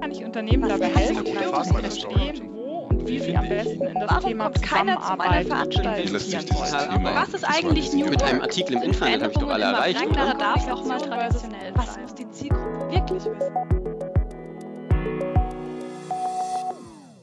[0.00, 4.10] Kann ich Unternehmen dabei helfen, zu verstehen, wo und wie sie am besten in das
[4.10, 7.04] Warum Thema kommt keiner zu meiner Zusammenarbeit investieren wollen?
[7.04, 10.34] Was ist eigentlich New Mit einem Artikel im Internet habe ich doch alle erreicht, oder?
[10.34, 13.54] darf auch mal traditionell Was muss die Zielgruppe wirklich wissen?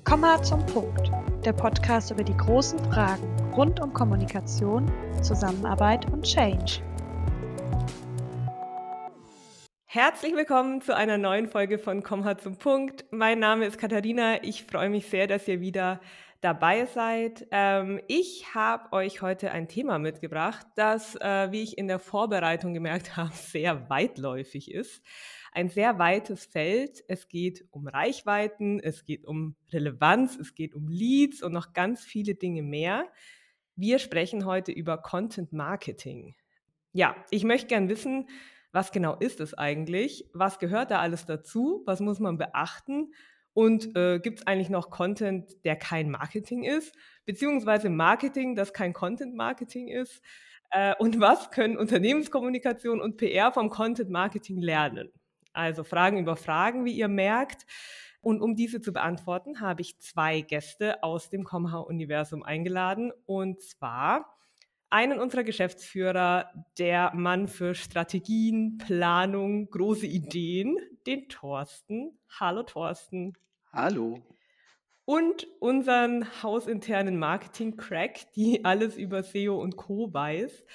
[0.03, 1.11] Komma zum Punkt.
[1.45, 3.23] Der Podcast über die großen Fragen
[3.55, 4.85] rund um Kommunikation,
[5.21, 6.83] Zusammenarbeit und Change.
[9.93, 13.03] Herzlich willkommen zu einer neuen Folge von Komm hart zum Punkt.
[13.11, 14.41] Mein Name ist Katharina.
[14.41, 15.99] Ich freue mich sehr, dass ihr wieder
[16.39, 17.45] dabei seid.
[17.51, 22.73] Ähm, ich habe euch heute ein Thema mitgebracht, das, äh, wie ich in der Vorbereitung
[22.73, 25.03] gemerkt habe, sehr weitläufig ist.
[25.51, 27.03] Ein sehr weites Feld.
[27.09, 32.05] Es geht um Reichweiten, es geht um Relevanz, es geht um Leads und noch ganz
[32.05, 33.09] viele Dinge mehr.
[33.75, 36.35] Wir sprechen heute über Content Marketing.
[36.93, 38.29] Ja, ich möchte gern wissen,
[38.71, 40.29] was genau ist es eigentlich?
[40.33, 41.83] Was gehört da alles dazu?
[41.85, 43.13] Was muss man beachten?
[43.53, 46.95] Und äh, gibt es eigentlich noch Content, der kein Marketing ist?
[47.25, 50.21] Beziehungsweise Marketing, das kein Content Marketing ist?
[50.69, 55.11] Äh, und was können Unternehmenskommunikation und PR vom Content Marketing lernen?
[55.53, 57.65] Also Fragen über Fragen, wie ihr merkt.
[58.21, 63.11] Und um diese zu beantworten, habe ich zwei Gäste aus dem Comha-Universum eingeladen.
[63.25, 64.37] Und zwar
[64.91, 72.19] einen unserer Geschäftsführer, der Mann für Strategien, Planung, große Ideen, den Thorsten.
[72.39, 73.33] Hallo Thorsten.
[73.71, 74.21] Hallo.
[75.05, 80.13] Und unseren hausinternen Marketing-Crack, die alles über SEO und Co.
[80.13, 80.65] weiß.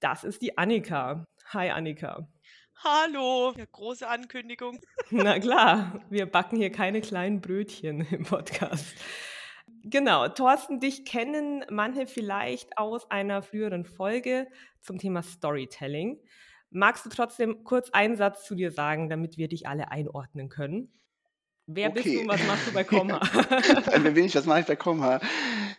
[0.00, 1.24] Das ist die Annika.
[1.52, 2.28] Hi Annika.
[2.82, 4.80] Hallo, ja, große Ankündigung.
[5.10, 8.96] Na klar, wir backen hier keine kleinen Brötchen im Podcast.
[9.82, 14.46] Genau, Thorsten, dich kennen manche vielleicht aus einer früheren Folge
[14.82, 16.20] zum Thema Storytelling.
[16.70, 20.92] Magst du trotzdem kurz einen Satz zu dir sagen, damit wir dich alle einordnen können?
[21.66, 22.22] Wer bist du Okay.
[22.22, 23.20] und was machst du bei Komma?
[23.30, 24.34] Wer bin ich?
[24.34, 25.20] Was mache ich bei Comha?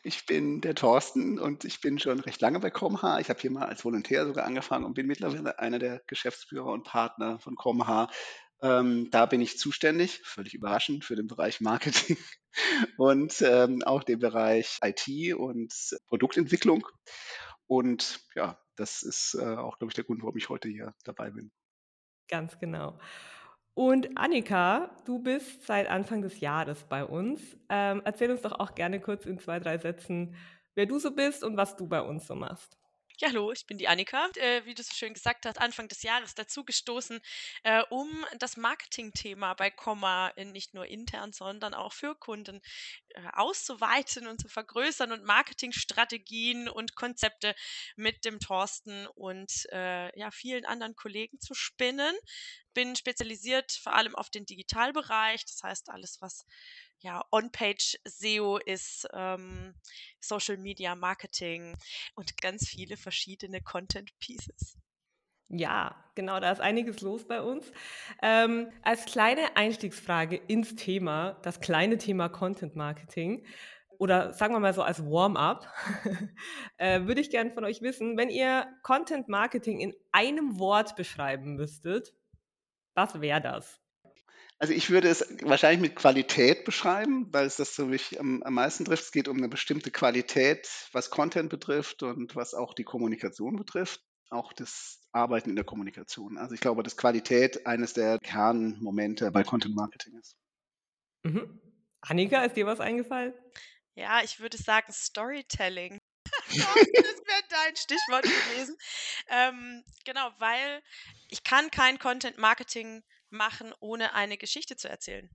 [0.03, 3.19] Ich bin der Thorsten und ich bin schon recht lange bei Comha.
[3.19, 6.83] Ich habe hier mal als Volontär sogar angefangen und bin mittlerweile einer der Geschäftsführer und
[6.85, 8.09] Partner von Comha.
[8.61, 12.17] Ähm, da bin ich zuständig, völlig überraschend, für den Bereich Marketing
[12.97, 15.73] und ähm, auch den Bereich IT und
[16.07, 16.87] Produktentwicklung.
[17.67, 21.31] Und ja, das ist äh, auch, glaube ich, der Grund, warum ich heute hier dabei
[21.31, 21.51] bin.
[22.27, 22.99] Ganz genau.
[23.73, 27.41] Und Annika, du bist seit Anfang des Jahres bei uns.
[27.69, 30.35] Ähm, erzähl uns doch auch gerne kurz in zwei, drei Sätzen,
[30.75, 32.77] wer du so bist und was du bei uns so machst.
[33.21, 34.29] Ja, hallo, ich bin die Annika.
[34.37, 37.19] Äh, wie du so schön gesagt hast, Anfang des Jahres dazugestoßen,
[37.61, 42.61] äh, um das Marketingthema bei Komma nicht nur intern, sondern auch für Kunden
[43.09, 47.53] äh, auszuweiten und zu vergrößern und Marketingstrategien und Konzepte
[47.95, 52.15] mit dem Thorsten und äh, ja, vielen anderen Kollegen zu spinnen.
[52.73, 56.47] Bin spezialisiert vor allem auf den Digitalbereich, das heißt alles, was
[57.01, 59.73] ja, On-Page SEO ist, ähm,
[60.19, 61.75] Social Media Marketing
[62.15, 64.77] und ganz viele verschiedene Content Pieces.
[65.49, 67.71] Ja, genau, da ist einiges los bei uns.
[68.21, 73.45] Ähm, als kleine Einstiegsfrage ins Thema, das kleine Thema Content Marketing
[73.97, 75.67] oder sagen wir mal so als Warm-up,
[76.77, 81.55] äh, würde ich gerne von euch wissen, wenn ihr Content Marketing in einem Wort beschreiben
[81.55, 82.13] müsstet,
[82.93, 83.80] was wäre das?
[84.61, 88.53] Also ich würde es wahrscheinlich mit Qualität beschreiben, weil es das so mich am, am
[88.53, 89.05] meisten trifft.
[89.05, 94.01] Es geht um eine bestimmte Qualität, was Content betrifft und was auch die Kommunikation betrifft,
[94.29, 96.37] auch das Arbeiten in der Kommunikation.
[96.37, 100.35] Also ich glaube, dass Qualität eines der Kernmomente bei Content Marketing ist.
[101.23, 101.59] Mhm.
[102.01, 103.33] Annika, ist dir was eingefallen?
[103.95, 105.97] Ja, ich würde sagen Storytelling.
[106.49, 108.77] das wäre dein Stichwort gewesen.
[109.27, 110.83] Ähm, genau, weil
[111.29, 115.29] ich kann kein Content Marketing machen, ohne eine Geschichte zu erzählen.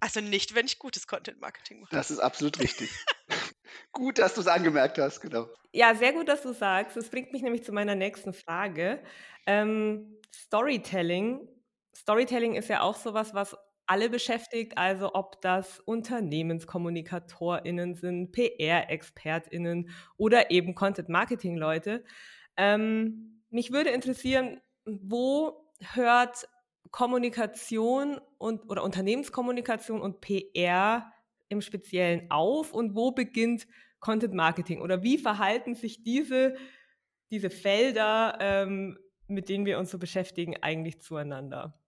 [0.00, 1.94] Also nicht, wenn ich gutes Content Marketing mache.
[1.94, 2.90] Das ist absolut richtig.
[3.92, 5.48] Gut, dass du es angemerkt hast, genau.
[5.72, 6.96] Ja, sehr gut, dass du sagst.
[6.96, 9.02] Das bringt mich nämlich zu meiner nächsten Frage.
[9.46, 11.48] Ähm, Storytelling.
[11.94, 20.52] Storytelling ist ja auch sowas, was alle beschäftigt, also ob das UnternehmenskommunikatorInnen sind, PR-ExpertInnen oder
[20.52, 22.04] eben Content-Marketing-Leute.
[22.56, 26.48] Ähm, mich würde interessieren, wo hört
[26.90, 31.12] Kommunikation und oder Unternehmenskommunikation und PR
[31.48, 33.66] im Speziellen auf und wo beginnt
[34.00, 36.56] Content Marketing oder wie verhalten sich diese,
[37.30, 41.78] diese Felder, ähm, mit denen wir uns so beschäftigen, eigentlich zueinander?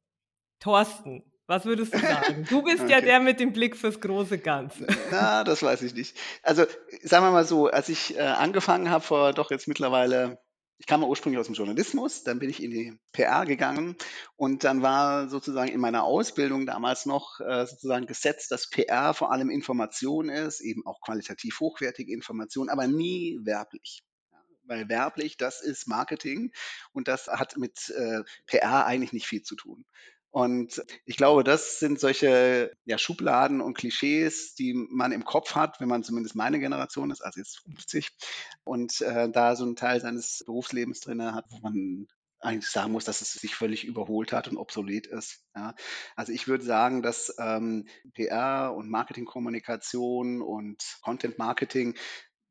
[0.61, 2.47] Thorsten, was würdest du sagen?
[2.49, 3.07] Du bist ja Okay.
[3.07, 4.87] der mit dem Blick fürs große Ganze.
[5.11, 6.17] Na, das weiß ich nicht.
[6.43, 6.65] Also
[7.03, 10.39] sagen wir mal so, als ich äh, angefangen habe vor doch jetzt mittlerweile
[10.83, 13.95] ich kam ursprünglich aus dem Journalismus, dann bin ich in die PR gegangen
[14.35, 19.31] und dann war sozusagen in meiner Ausbildung damals noch äh, sozusagen gesetzt, dass PR vor
[19.31, 24.03] allem Information ist, eben auch qualitativ hochwertige Information, aber nie werblich
[24.65, 26.53] weil werblich, das ist Marketing
[26.93, 29.85] und das hat mit äh, PR eigentlich nicht viel zu tun.
[30.33, 35.79] Und ich glaube, das sind solche ja, Schubladen und Klischees, die man im Kopf hat,
[35.79, 38.09] wenn man zumindest meine Generation ist, also jetzt 50,
[38.65, 42.07] und äh, da so einen Teil seines Berufslebens drin hat, wo man
[42.41, 45.45] eigentlich sagen muss, dass es sich völlig überholt hat und obsolet ist.
[45.55, 45.75] Ja.
[46.17, 51.95] Also ich würde sagen, dass ähm, PR und Marketingkommunikation und Content Marketing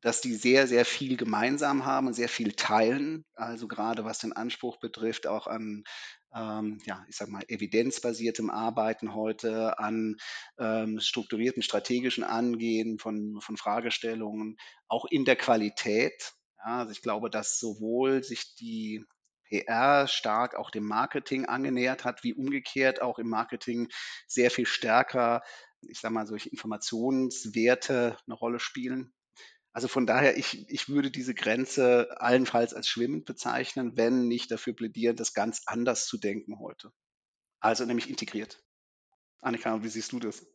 [0.02, 3.24] dass die sehr, sehr viel gemeinsam haben und sehr viel teilen.
[3.36, 5.84] Also gerade was den Anspruch betrifft, auch an,
[6.34, 10.18] ähm, ja, ich sag mal, evidenzbasiertem Arbeiten heute, an
[10.60, 14.58] ähm, strukturierten strategischen Angehen von, von Fragestellungen,
[14.88, 16.34] auch in der Qualität.
[16.58, 19.04] Ja, also ich glaube, dass sowohl sich die
[19.50, 23.90] PR stark auch dem Marketing angenähert hat, wie umgekehrt auch im Marketing
[24.28, 25.42] sehr viel stärker,
[25.82, 29.14] ich sag mal, solche Informationswerte eine Rolle spielen.
[29.74, 34.74] Also von daher, ich, ich würde diese Grenze allenfalls als schwimmend bezeichnen, wenn nicht dafür
[34.74, 36.92] plädieren, das ganz anders zu denken heute.
[37.62, 38.62] Also nämlich integriert.
[39.42, 40.46] Annika, wie siehst du das?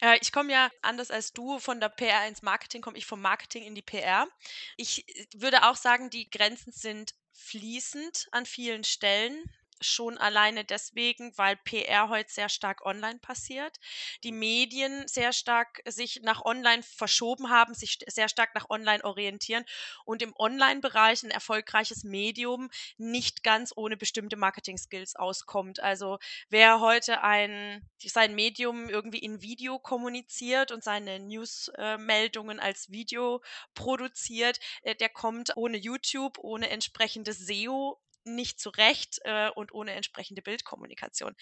[0.00, 3.20] Äh, ich komme ja anders als du von der PR ins Marketing, komme ich vom
[3.20, 4.28] Marketing in die PR.
[4.76, 9.42] Ich äh, würde auch sagen, die Grenzen sind fließend an vielen Stellen
[9.80, 13.78] schon alleine deswegen, weil PR heute sehr stark online passiert,
[14.24, 19.64] die Medien sehr stark sich nach online verschoben haben, sich sehr stark nach online orientieren
[20.04, 25.80] und im Online-Bereich ein erfolgreiches Medium nicht ganz ohne bestimmte Marketing-Skills auskommt.
[25.80, 33.42] Also wer heute ein sein Medium irgendwie in Video kommuniziert und seine News-Meldungen als Video
[33.74, 37.98] produziert, äh, der kommt ohne YouTube, ohne entsprechendes SEO
[38.34, 41.34] nicht zurecht äh, und ohne entsprechende Bildkommunikation.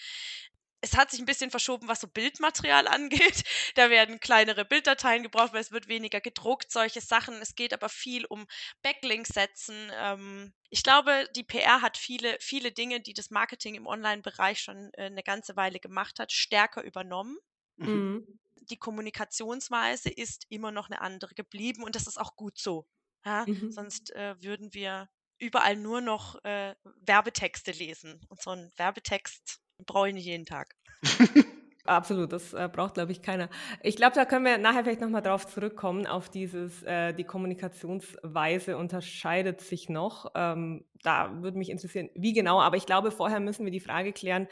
[0.79, 3.43] Es hat sich ein bisschen verschoben, was so Bildmaterial angeht.
[3.75, 7.35] Da werden kleinere Bilddateien gebraucht, weil es wird weniger gedruckt, solche Sachen.
[7.41, 8.45] Es geht aber viel um
[8.83, 9.91] Backlinks setzen.
[9.95, 14.91] Ähm, ich glaube, die PR hat viele, viele Dinge, die das Marketing im Online-Bereich schon
[14.93, 17.37] äh, eine ganze Weile gemacht hat, stärker übernommen.
[17.77, 17.87] Mhm.
[17.87, 18.39] mhm.
[18.69, 22.85] Die Kommunikationsweise ist immer noch eine andere geblieben und das ist auch gut so.
[23.23, 23.45] Ja?
[23.47, 23.71] Mhm.
[23.71, 28.19] Sonst äh, würden wir überall nur noch äh, Werbetexte lesen.
[28.29, 30.75] Und so einen Werbetext brauche ich nicht jeden Tag.
[31.87, 33.49] Absolut, das äh, braucht, glaube ich, keiner.
[33.81, 38.75] Ich glaube, da können wir nachher vielleicht nochmal drauf zurückkommen, auf dieses, äh, die Kommunikationsweise
[38.75, 40.31] unterscheidet sich noch.
[40.35, 44.11] Ähm, da würde mich interessieren, wie genau, aber ich glaube, vorher müssen wir die Frage
[44.11, 44.47] klären,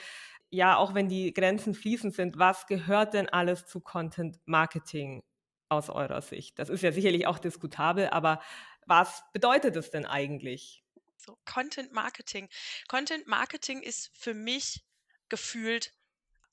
[0.50, 5.22] ja, auch wenn die Grenzen fließend sind, was gehört denn alles zu Content Marketing
[5.68, 6.58] aus eurer Sicht?
[6.58, 8.40] Das ist ja sicherlich auch diskutabel, aber
[8.86, 10.84] was bedeutet es denn eigentlich?
[11.18, 12.50] So, Content Marketing.
[12.88, 14.84] Content Marketing ist für mich
[15.30, 15.92] gefühlt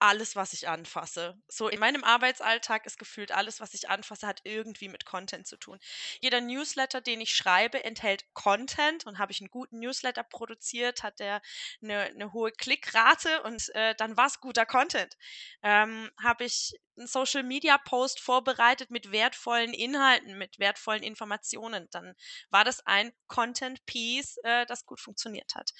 [0.03, 1.41] alles, was ich anfasse.
[1.49, 5.57] So in meinem Arbeitsalltag ist gefühlt alles, was ich anfasse, hat irgendwie mit Content zu
[5.57, 5.79] tun.
[6.21, 11.21] Jeder Newsletter, den ich schreibe, enthält Content und habe ich einen guten Newsletter produziert, hat
[11.21, 11.41] der
[11.83, 15.17] eine, eine hohe Klickrate und äh, dann war es guter Content.
[15.63, 22.15] Ähm, habe ich einen Social Media Post vorbereitet mit wertvollen Inhalten, mit wertvollen Informationen, dann
[22.51, 25.73] war das ein Content Piece, äh, das gut funktioniert hat.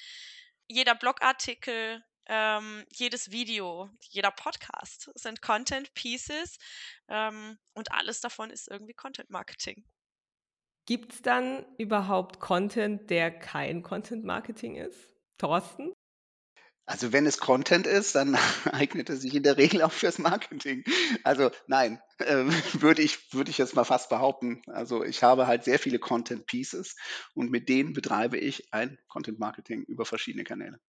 [0.67, 6.57] Jeder Blogartikel, ähm, jedes Video, jeder Podcast sind Content Pieces
[7.07, 9.83] ähm, und alles davon ist irgendwie Content Marketing.
[10.85, 14.97] Gibt es dann überhaupt Content, der kein Content Marketing ist?
[15.37, 15.93] Thorsten?
[16.85, 18.35] Also wenn es Content ist, dann
[18.71, 20.83] eignet es sich in der Regel auch fürs Marketing.
[21.23, 24.61] Also nein, äh, würde ich, würde ich jetzt mal fast behaupten.
[24.67, 26.95] Also ich habe halt sehr viele Content Pieces
[27.33, 30.79] und mit denen betreibe ich ein Content Marketing über verschiedene Kanäle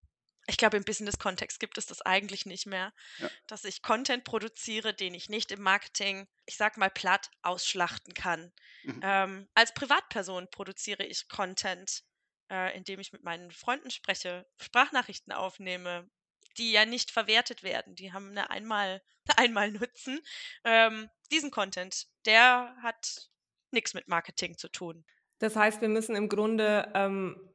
[0.46, 3.30] ich glaube, im Business-Kontext gibt es das eigentlich nicht mehr, ja.
[3.46, 8.52] dass ich Content produziere, den ich nicht im Marketing, ich sag mal platt, ausschlachten kann.
[8.82, 9.00] Mhm.
[9.02, 12.02] Ähm, als Privatperson produziere ich Content,
[12.50, 16.08] äh, indem ich mit meinen Freunden spreche, Sprachnachrichten aufnehme,
[16.58, 17.94] die ja nicht verwertet werden.
[17.94, 19.02] Die haben eine einmal,
[19.36, 20.20] einmal Nutzen.
[20.64, 23.30] Ähm, diesen Content, der hat
[23.70, 25.04] nichts mit Marketing zu tun.
[25.38, 27.50] Das heißt, wir müssen im Grunde ähm,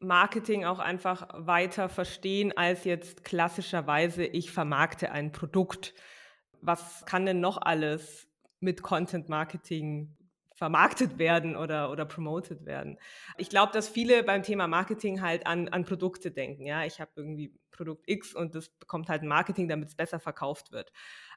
[0.00, 5.94] Marketing auch einfach weiter verstehen als jetzt klassischerweise, ich vermarkte ein Produkt.
[6.62, 8.28] Was kann denn noch alles
[8.60, 10.16] mit Content Marketing
[10.54, 12.98] vermarktet werden oder, oder promoted werden?
[13.36, 16.66] Ich glaube, dass viele beim Thema Marketing halt an, an Produkte denken.
[16.66, 20.72] Ja, ich habe irgendwie Produkt X und das bekommt halt Marketing, damit es besser verkauft
[20.72, 20.92] wird.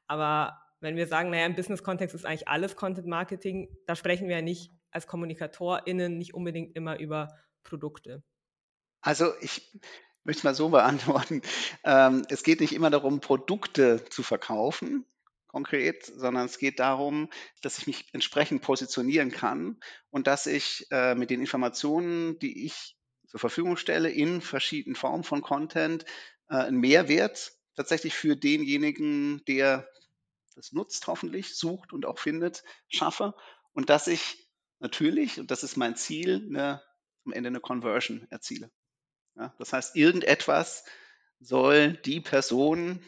[0.08, 4.38] Aber wenn wir sagen, naja, im Business-Kontext ist eigentlich alles Content Marketing, da sprechen wir
[4.38, 7.29] ja nicht als KommunikatorInnen nicht unbedingt immer über
[7.63, 8.24] Produkte?
[9.03, 9.69] Also ich
[10.24, 11.41] möchte mal so beantworten.
[11.86, 15.05] Ähm, es geht nicht immer darum, Produkte zu verkaufen,
[15.48, 17.29] konkret, sondern es geht darum,
[17.62, 22.95] dass ich mich entsprechend positionieren kann und dass ich äh, mit den Informationen, die ich
[23.27, 26.05] zur Verfügung stelle, in verschiedenen Formen von Content,
[26.48, 29.89] äh, einen Mehrwert tatsächlich für denjenigen, der
[30.55, 33.33] das nutzt, hoffentlich, sucht und auch findet, schaffe.
[33.74, 34.48] Und dass ich
[34.79, 36.81] natürlich, und das ist mein Ziel, eine,
[37.25, 38.72] am Ende eine Conversion erziele.
[39.36, 40.86] Ja, das heißt, irgendetwas
[41.40, 43.00] soll die Person,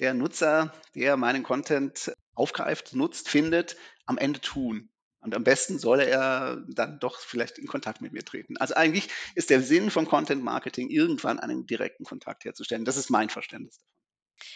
[0.00, 3.76] der Nutzer, der meinen Content aufgreift, nutzt, findet,
[4.06, 4.90] am Ende tun.
[5.20, 8.56] Und am besten soll er dann doch vielleicht in Kontakt mit mir treten.
[8.56, 12.84] Also eigentlich ist der Sinn von Content Marketing, irgendwann einen direkten Kontakt herzustellen.
[12.84, 14.01] Das ist mein Verständnis davon.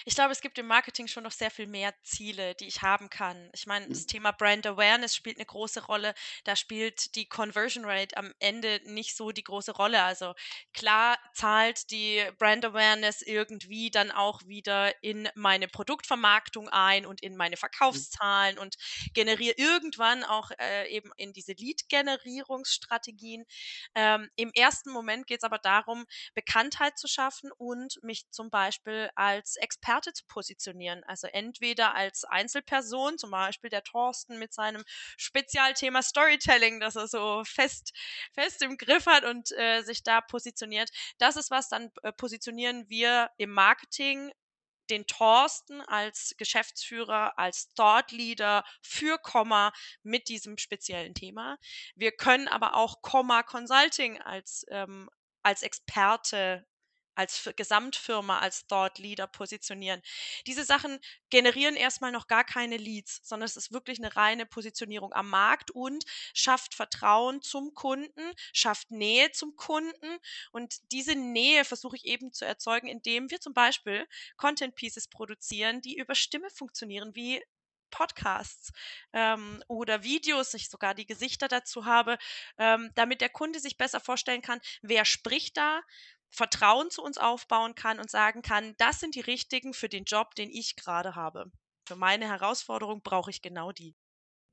[0.04, 3.10] Ich glaube, es gibt im Marketing schon noch sehr viel mehr Ziele, die ich haben
[3.10, 3.50] kann.
[3.52, 4.06] Ich meine, das mhm.
[4.08, 6.14] Thema Brand Awareness spielt eine große Rolle.
[6.44, 10.02] Da spielt die Conversion Rate am Ende nicht so die große Rolle.
[10.02, 10.34] Also
[10.72, 17.36] klar zahlt die Brand Awareness irgendwie dann auch wieder in meine Produktvermarktung ein und in
[17.36, 17.60] meine mhm.
[17.60, 18.76] Verkaufszahlen und
[19.14, 23.44] generiert irgendwann auch äh, eben in diese Lead-Generierungsstrategien.
[23.94, 29.10] Ähm, Im ersten Moment geht es aber darum, Bekanntheit zu schaffen und mich zum Beispiel
[29.14, 31.02] als Experte zu positionieren.
[31.04, 34.84] Also entweder als Einzelperson, zum Beispiel der Thorsten mit seinem
[35.16, 37.92] Spezialthema Storytelling, das er so fest,
[38.32, 40.90] fest im Griff hat und äh, sich da positioniert.
[41.18, 44.32] Das ist was, dann äh, positionieren wir im Marketing
[44.88, 49.72] den Thorsten als Geschäftsführer, als Thought Leader für Komma
[50.04, 51.58] mit diesem speziellen Thema.
[51.96, 55.10] Wir können aber auch Komma Consulting als, ähm,
[55.42, 56.64] als Experte
[57.16, 60.00] als Gesamtfirma, als Thought Leader positionieren.
[60.46, 60.98] Diese Sachen
[61.30, 65.70] generieren erstmal noch gar keine Leads, sondern es ist wirklich eine reine Positionierung am Markt
[65.70, 66.04] und
[66.34, 70.18] schafft Vertrauen zum Kunden, schafft Nähe zum Kunden
[70.52, 74.06] und diese Nähe versuche ich eben zu erzeugen, indem wir zum Beispiel
[74.36, 77.42] Content Pieces produzieren, die über Stimme funktionieren, wie
[77.90, 78.72] Podcasts
[79.12, 82.18] ähm, oder Videos, ich sogar die Gesichter dazu habe,
[82.58, 85.80] ähm, damit der Kunde sich besser vorstellen kann, wer spricht da,
[86.30, 90.34] Vertrauen zu uns aufbauen kann und sagen kann, das sind die richtigen für den Job,
[90.34, 91.50] den ich gerade habe.
[91.86, 93.94] Für meine Herausforderung brauche ich genau die.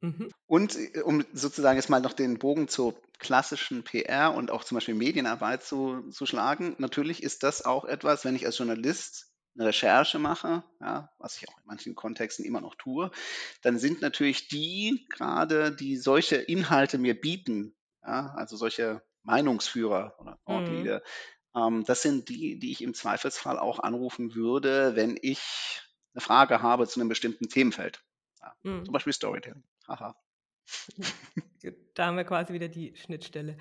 [0.02, 0.30] Mhm.
[0.46, 4.76] Und äh, um sozusagen jetzt mal noch den Bogen zur klassischen PR und auch zum
[4.76, 9.68] Beispiel Medienarbeit zu, zu schlagen, natürlich ist das auch etwas, wenn ich als Journalist eine
[9.68, 13.12] Recherche mache, ja, was ich auch in manchen Kontexten immer noch tue,
[13.62, 17.76] dann sind natürlich die gerade, die solche Inhalte mir bieten,
[18.06, 21.04] ja, also solche Meinungsführer oder Ortleader, mhm.
[21.56, 25.82] Ähm, das sind die, die ich im Zweifelsfall auch anrufen würde, wenn ich
[26.14, 28.04] eine Frage habe zu einem bestimmten Themenfeld.
[28.40, 28.86] Ja, mhm.
[28.86, 29.64] Zum Beispiel Storytelling.
[29.88, 30.16] Haha.
[31.94, 33.58] da haben wir quasi wieder die Schnittstelle.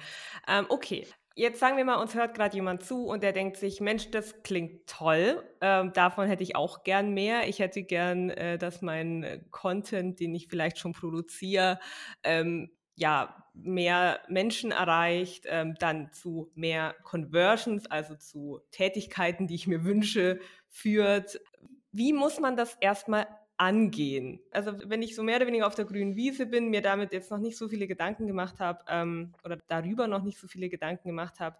[0.46, 3.80] Ähm, okay, Jetzt sagen wir mal, uns hört gerade jemand zu und der denkt sich,
[3.80, 5.42] Mensch, das klingt toll.
[5.62, 7.48] Ähm, davon hätte ich auch gern mehr.
[7.48, 11.80] Ich hätte gern, äh, dass mein Content, den ich vielleicht schon produziere,
[12.22, 19.66] ähm, ja, mehr Menschen erreicht, ähm, dann zu mehr Conversions, also zu Tätigkeiten, die ich
[19.66, 21.40] mir wünsche, führt.
[21.92, 23.26] Wie muss man das erstmal
[23.58, 24.40] angehen?
[24.50, 27.30] Also wenn ich so mehr oder weniger auf der grünen Wiese bin, mir damit jetzt
[27.30, 31.08] noch nicht so viele Gedanken gemacht habe ähm, oder darüber noch nicht so viele Gedanken
[31.08, 31.58] gemacht habe,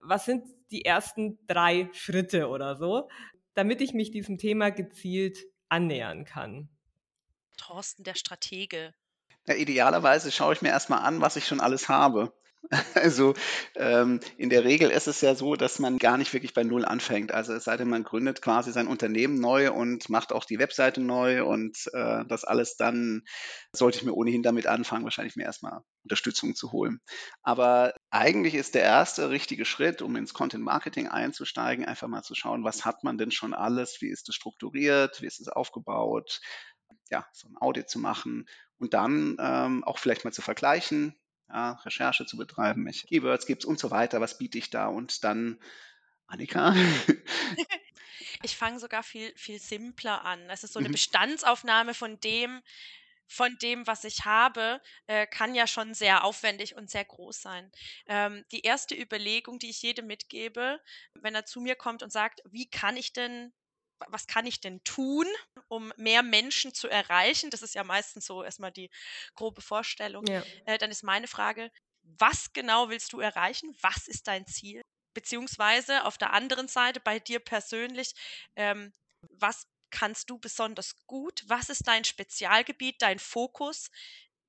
[0.00, 3.08] was sind die ersten drei Schritte oder so,
[3.54, 5.38] damit ich mich diesem Thema gezielt
[5.68, 6.68] annähern kann?
[7.56, 8.94] Thorsten, der Stratege.
[9.46, 12.32] Ja, idealerweise schaue ich mir erstmal an, was ich schon alles habe.
[12.94, 13.34] Also
[13.76, 16.86] ähm, in der Regel ist es ja so, dass man gar nicht wirklich bei Null
[16.86, 17.30] anfängt.
[17.30, 21.02] Also es sei denn, man gründet quasi sein Unternehmen neu und macht auch die Webseite
[21.02, 23.22] neu und äh, das alles dann
[23.76, 27.00] sollte ich mir ohnehin damit anfangen, wahrscheinlich mir erstmal Unterstützung zu holen.
[27.42, 32.34] Aber eigentlich ist der erste richtige Schritt, um ins Content Marketing einzusteigen, einfach mal zu
[32.34, 36.40] schauen, was hat man denn schon alles, wie ist es strukturiert, wie ist es aufgebaut,
[37.10, 38.46] ja, so ein Audit zu machen
[38.78, 41.14] und dann ähm, auch vielleicht mal zu vergleichen,
[41.48, 44.86] ja, Recherche zu betreiben, welche Keywords gibt es und so weiter, was biete ich da
[44.86, 45.60] und dann,
[46.26, 46.74] Annika?
[48.42, 50.48] ich fange sogar viel, viel simpler an.
[50.50, 50.92] Es ist so eine mhm.
[50.92, 52.62] Bestandsaufnahme von dem,
[53.26, 57.70] von dem, was ich habe, äh, kann ja schon sehr aufwendig und sehr groß sein.
[58.06, 60.80] Ähm, die erste Überlegung, die ich jedem mitgebe,
[61.14, 63.52] wenn er zu mir kommt und sagt, wie kann ich denn
[64.08, 65.26] was kann ich denn tun,
[65.68, 67.50] um mehr Menschen zu erreichen?
[67.50, 68.90] Das ist ja meistens so erstmal die
[69.34, 70.26] grobe Vorstellung.
[70.26, 70.42] Ja.
[70.66, 71.70] Äh, dann ist meine Frage,
[72.02, 73.74] was genau willst du erreichen?
[73.80, 74.82] Was ist dein Ziel?
[75.14, 78.12] Beziehungsweise auf der anderen Seite bei dir persönlich,
[78.56, 78.92] ähm,
[79.30, 81.44] was kannst du besonders gut?
[81.46, 83.90] Was ist dein Spezialgebiet, dein Fokus,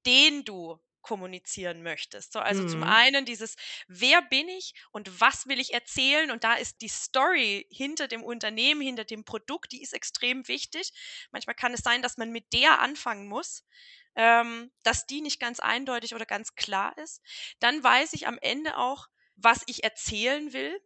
[0.06, 2.34] den du kommunizieren möchtest.
[2.34, 2.84] So, also zum Mhm.
[2.84, 3.56] einen dieses,
[3.88, 6.32] wer bin ich und was will ich erzählen?
[6.32, 10.92] Und da ist die Story hinter dem Unternehmen, hinter dem Produkt, die ist extrem wichtig.
[11.32, 13.64] Manchmal kann es sein, dass man mit der anfangen muss,
[14.16, 17.22] ähm, dass die nicht ganz eindeutig oder ganz klar ist.
[17.60, 20.80] Dann weiß ich am Ende auch, was ich erzählen will.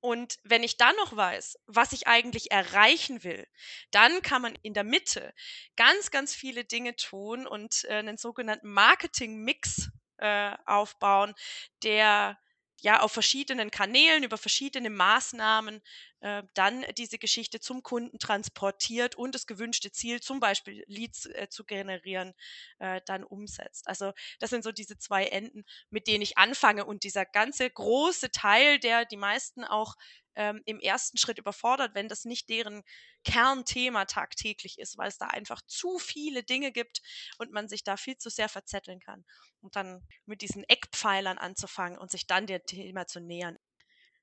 [0.00, 3.46] Und wenn ich dann noch weiß, was ich eigentlich erreichen will,
[3.90, 5.34] dann kann man in der Mitte
[5.76, 11.34] ganz, ganz viele Dinge tun und äh, einen sogenannten Marketing-Mix äh, aufbauen,
[11.82, 12.38] der
[12.82, 15.80] ja auf verschiedenen Kanälen, über verschiedene Maßnahmen
[16.20, 21.48] äh, dann diese Geschichte zum Kunden transportiert und das gewünschte Ziel, zum Beispiel Leads äh,
[21.48, 22.34] zu generieren,
[22.78, 23.88] äh, dann umsetzt.
[23.88, 28.30] Also das sind so diese zwei Enden, mit denen ich anfange und dieser ganze große
[28.30, 29.94] Teil, der die meisten auch
[30.34, 32.82] ähm, im ersten Schritt überfordert, wenn das nicht deren
[33.24, 37.00] Kernthema tagtäglich ist, weil es da einfach zu viele Dinge gibt
[37.38, 39.24] und man sich da viel zu sehr verzetteln kann.
[39.60, 43.58] Und dann mit diesen Eckpfeilern anzufangen und sich dann dem Thema zu nähern.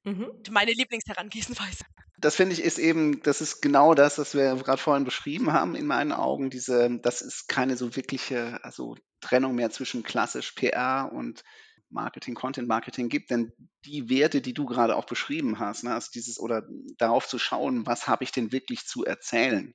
[0.03, 0.31] Mhm.
[0.49, 1.83] Meine Lieblingsherangehensweise.
[2.19, 5.75] Das finde ich ist eben, das ist genau das, was wir gerade vorhin beschrieben haben
[5.75, 6.49] in meinen Augen.
[6.49, 11.43] Diese, das ist keine so wirkliche, also Trennung mehr zwischen klassisch PR und
[11.89, 13.53] Marketing, Content Marketing gibt, denn
[13.85, 16.67] die Werte, die du gerade auch beschrieben hast, ne, also dieses oder
[16.97, 19.73] darauf zu schauen, was habe ich denn wirklich zu erzählen?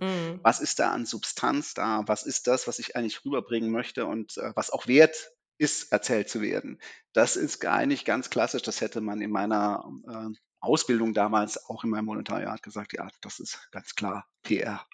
[0.00, 0.40] Mhm.
[0.42, 2.02] Was ist da an Substanz da?
[2.06, 5.16] Was ist das, was ich eigentlich rüberbringen möchte und äh, was auch wert
[5.58, 6.80] ist, erzählt zu werden?
[7.12, 8.62] Das ist eigentlich ganz klassisch.
[8.62, 12.92] Das hätte man in meiner äh, Ausbildung damals auch in meinem Volontariat gesagt.
[12.92, 14.86] Ja, das ist ganz klar PR.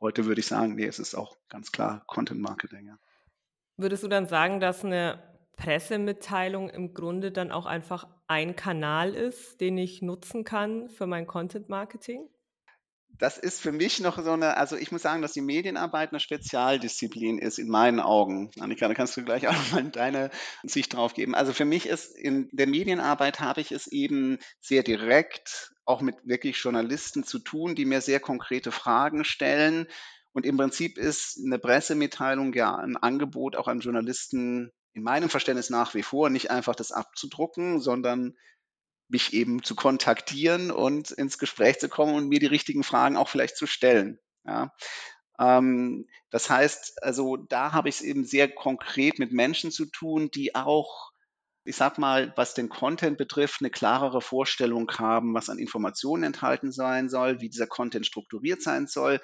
[0.00, 2.86] Heute würde ich sagen, nee, es ist auch ganz klar Content Marketing.
[2.86, 2.98] Ja.
[3.76, 5.22] Würdest du dann sagen, dass eine
[5.58, 11.26] Pressemitteilung im Grunde dann auch einfach ein Kanal ist, den ich nutzen kann für mein
[11.26, 12.28] Content Marketing?
[13.18, 16.20] Das ist für mich noch so eine, also ich muss sagen, dass die Medienarbeit eine
[16.20, 18.52] Spezialdisziplin ist in meinen Augen.
[18.60, 20.30] Annika, da kannst du gleich auch mal deine
[20.62, 21.34] Sicht drauf geben.
[21.34, 26.14] Also für mich ist in der Medienarbeit habe ich es eben sehr direkt auch mit
[26.22, 29.88] wirklich Journalisten zu tun, die mir sehr konkrete Fragen stellen.
[30.32, 35.70] Und im Prinzip ist eine Pressemitteilung ja ein Angebot auch an Journalisten in meinem Verständnis
[35.70, 38.36] nach wie vor, nicht einfach das abzudrucken, sondern
[39.08, 43.28] mich eben zu kontaktieren und ins Gespräch zu kommen und mir die richtigen Fragen auch
[43.28, 44.18] vielleicht zu stellen.
[44.44, 44.72] Ja.
[45.38, 50.30] Ähm, das heißt, also da habe ich es eben sehr konkret mit Menschen zu tun,
[50.30, 51.12] die auch,
[51.64, 56.72] ich sag mal, was den Content betrifft, eine klarere Vorstellung haben, was an Informationen enthalten
[56.72, 59.20] sein soll, wie dieser Content strukturiert sein soll.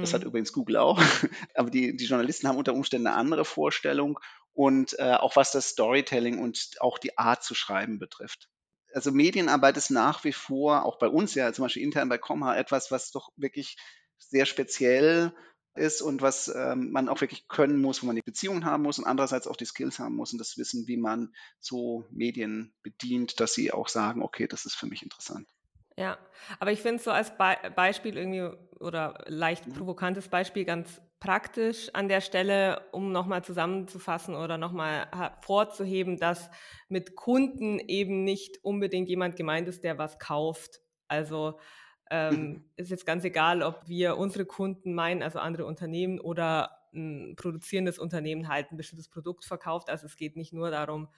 [0.00, 0.28] Das hat Hm.
[0.28, 0.98] übrigens Google auch.
[1.54, 4.18] Aber die, die Journalisten haben unter Umständen eine andere Vorstellung
[4.54, 8.48] und äh, auch was das Storytelling und auch die Art zu schreiben betrifft
[8.94, 12.56] also Medienarbeit ist nach wie vor, auch bei uns ja, zum Beispiel intern bei Comha,
[12.56, 13.76] etwas, was doch wirklich
[14.18, 15.34] sehr speziell
[15.74, 18.98] ist und was ähm, man auch wirklich können muss, wo man die Beziehungen haben muss
[19.00, 23.40] und andererseits auch die Skills haben muss und das Wissen, wie man so Medien bedient,
[23.40, 25.48] dass sie auch sagen, okay, das ist für mich interessant.
[25.96, 26.18] Ja,
[26.60, 29.74] aber ich finde es so als Be Beispiel irgendwie oder leicht Mhm.
[29.74, 36.50] provokantes Beispiel ganz praktisch an der Stelle, um nochmal zusammenzufassen oder nochmal hervorzuheben, dass
[36.90, 40.82] mit Kunden eben nicht unbedingt jemand gemeint ist, der was kauft.
[41.08, 41.58] Also
[42.28, 42.46] Mhm.
[42.50, 47.36] ähm, ist jetzt ganz egal, ob wir unsere Kunden meinen, also andere Unternehmen oder ein
[47.36, 49.88] produzierendes Unternehmen halt ein bestimmtes Produkt verkauft.
[49.88, 51.08] Also es geht nicht nur darum,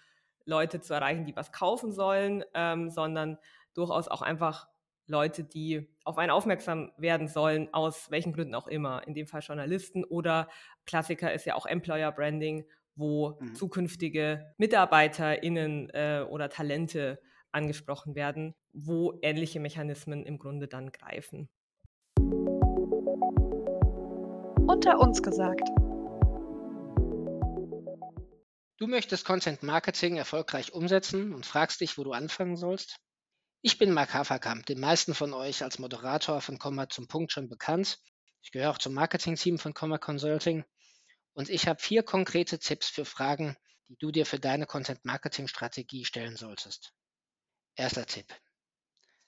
[0.44, 3.38] Leute zu erreichen, die was kaufen sollen, ähm, sondern
[3.74, 4.68] durchaus auch einfach
[5.06, 9.06] Leute, die auf einen aufmerksam werden sollen, aus welchen Gründen auch immer.
[9.06, 10.48] In dem Fall Journalisten oder
[10.84, 12.64] Klassiker ist ja auch Employer Branding,
[12.96, 13.54] wo Mhm.
[13.54, 17.20] zukünftige MitarbeiterInnen äh, oder Talente
[17.52, 21.48] angesprochen werden, wo ähnliche Mechanismen im Grunde dann greifen.
[24.66, 25.68] Unter uns gesagt.
[28.78, 32.98] Du möchtest Content Marketing erfolgreich umsetzen und fragst dich, wo du anfangen sollst?
[33.66, 37.48] Ich bin Marc Haferkamp, den meisten von euch als Moderator von Komma zum Punkt schon
[37.48, 37.98] bekannt.
[38.40, 40.64] Ich gehöre auch zum Marketing-Team von Komma Consulting
[41.32, 43.56] und ich habe vier konkrete Tipps für Fragen,
[43.88, 46.94] die du dir für deine Content-Marketing-Strategie stellen solltest.
[47.74, 48.32] Erster Tipp.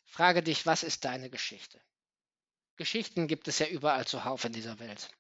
[0.05, 1.81] Frage dich, was ist deine Geschichte?
[2.77, 5.11] Geschichten gibt es ja überall zuhauf in dieser Welt.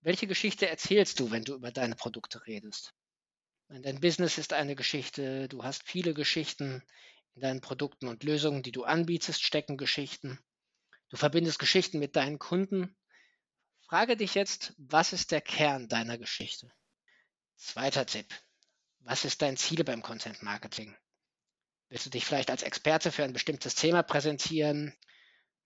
[0.00, 2.94] Welche Geschichte erzählst du, wenn du über deine Produkte redest?
[3.68, 6.82] Dein Business ist eine Geschichte, du hast viele Geschichten,
[7.36, 10.38] in deinen Produkten und Lösungen, die du anbietest, stecken Geschichten.
[11.08, 12.96] Du verbindest Geschichten mit deinen Kunden.
[13.82, 16.72] Frage dich jetzt, was ist der Kern deiner Geschichte?
[17.56, 18.34] Zweiter Tipp.
[19.00, 20.96] Was ist dein Ziel beim Content Marketing?
[21.88, 24.92] Willst du dich vielleicht als Experte für ein bestimmtes Thema präsentieren?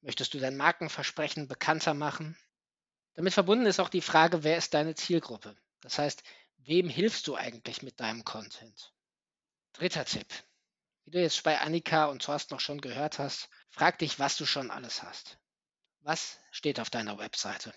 [0.03, 2.37] Möchtest du dein Markenversprechen bekannter machen?
[3.15, 5.57] Damit verbunden ist auch die Frage, wer ist deine Zielgruppe?
[5.81, 6.23] Das heißt,
[6.67, 8.93] Wem hilfst du eigentlich mit deinem Content?
[9.73, 10.27] Dritter Tipp.
[11.05, 14.47] Wie du jetzt bei Annika und Thorsten noch schon gehört hast, frag dich, was du
[14.47, 15.39] schon alles hast.
[16.01, 17.75] Was steht auf deiner Webseite?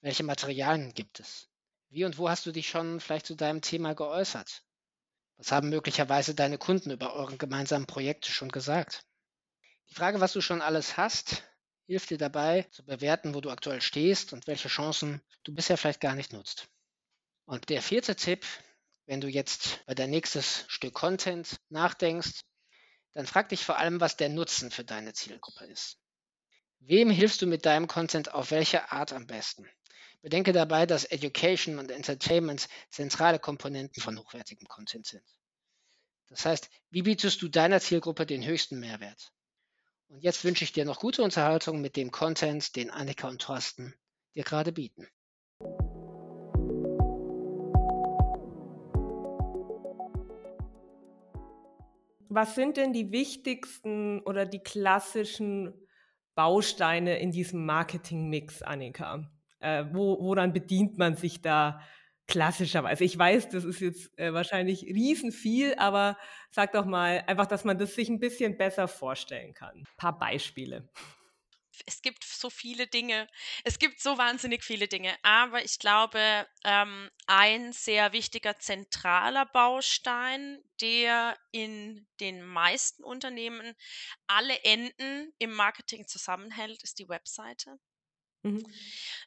[0.00, 1.48] Welche Materialien gibt es?
[1.88, 4.64] Wie und wo hast du dich schon vielleicht zu deinem Thema geäußert?
[5.36, 9.06] Was haben möglicherweise deine Kunden über euren gemeinsamen Projekte schon gesagt?
[9.88, 11.42] Die Frage, was du schon alles hast,
[11.86, 16.00] hilft dir dabei zu bewerten, wo du aktuell stehst und welche Chancen du bisher vielleicht
[16.00, 16.68] gar nicht nutzt.
[17.46, 18.44] Und der vierte Tipp,
[19.06, 22.40] wenn du jetzt bei dein nächstes Stück Content nachdenkst,
[23.14, 25.98] dann frag dich vor allem, was der Nutzen für deine Zielgruppe ist.
[26.80, 29.66] Wem hilfst du mit deinem Content auf welche Art am besten?
[30.20, 35.24] Bedenke dabei, dass Education und Entertainment zentrale Komponenten von hochwertigem Content sind.
[36.28, 39.32] Das heißt, wie bietest du deiner Zielgruppe den höchsten Mehrwert?
[40.08, 43.94] Und jetzt wünsche ich dir noch gute Unterhaltung mit dem Content, den Annika und Thorsten
[44.34, 45.08] dir gerade bieten.
[52.34, 55.72] Was sind denn die wichtigsten oder die klassischen
[56.34, 59.30] Bausteine in diesem Marketing-Mix, Annika?
[59.60, 61.80] Äh, wo, woran bedient man sich da
[62.26, 63.04] klassischerweise?
[63.04, 66.18] Ich weiß, das ist jetzt äh, wahrscheinlich riesenviel, aber
[66.50, 69.76] sag doch mal einfach, dass man das sich ein bisschen besser vorstellen kann.
[69.76, 70.88] Ein paar Beispiele
[71.86, 73.28] es gibt so viele Dinge.
[73.64, 75.16] Es gibt so wahnsinnig viele Dinge.
[75.22, 83.74] Aber ich glaube, ähm, ein sehr wichtiger zentraler Baustein, der in den meisten Unternehmen
[84.26, 87.78] alle Enden im Marketing zusammenhält, ist die Webseite.
[88.44, 88.64] Mhm.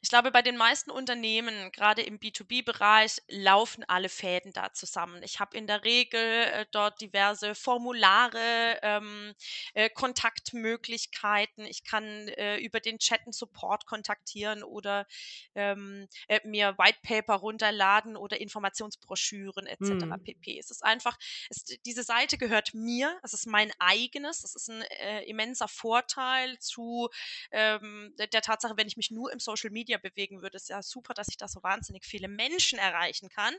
[0.00, 5.22] Ich glaube, bei den meisten Unternehmen, gerade im B2B-Bereich, laufen alle Fäden da zusammen.
[5.22, 9.34] Ich habe in der Regel äh, dort diverse Formulare, ähm,
[9.74, 11.64] äh, Kontaktmöglichkeiten.
[11.64, 15.06] Ich kann äh, über den Chat einen Support kontaktieren oder
[15.54, 19.82] ähm, äh, mir White Paper runterladen oder Informationsbroschüren etc.
[19.82, 20.22] Mhm.
[20.22, 20.58] pp.
[20.58, 21.18] Es ist einfach,
[21.50, 23.18] es, diese Seite gehört mir.
[23.22, 24.44] Es ist mein eigenes.
[24.44, 27.08] Es ist ein äh, immenser Vorteil zu
[27.50, 31.14] ähm, der Tatsache, wenn ich mich nur im Social Media bewegen würde, ist ja super,
[31.14, 33.54] dass ich da so wahnsinnig viele Menschen erreichen kann.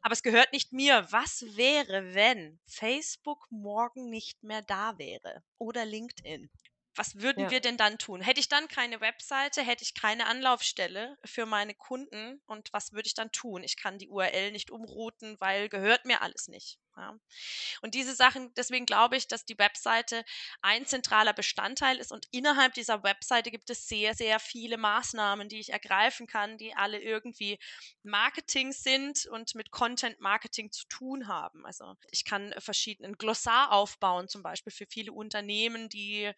[0.00, 1.06] Aber es gehört nicht mir.
[1.10, 5.42] Was wäre, wenn Facebook morgen nicht mehr da wäre?
[5.58, 6.50] Oder LinkedIn?
[6.94, 7.50] Was würden ja.
[7.50, 8.20] wir denn dann tun?
[8.20, 13.06] Hätte ich dann keine Webseite, hätte ich keine Anlaufstelle für meine Kunden und was würde
[13.06, 13.62] ich dann tun?
[13.62, 16.78] Ich kann die URL nicht umrouten, weil gehört mir alles nicht.
[16.96, 17.18] Ja.
[17.80, 20.24] Und diese Sachen, deswegen glaube ich, dass die Webseite
[20.60, 25.60] ein zentraler Bestandteil ist und innerhalb dieser Webseite gibt es sehr, sehr viele Maßnahmen, die
[25.60, 27.58] ich ergreifen kann, die alle irgendwie
[28.02, 31.64] Marketing sind und mit Content Marketing zu tun haben.
[31.66, 36.30] Also ich kann verschiedenen Glossar aufbauen, zum Beispiel für viele Unternehmen, die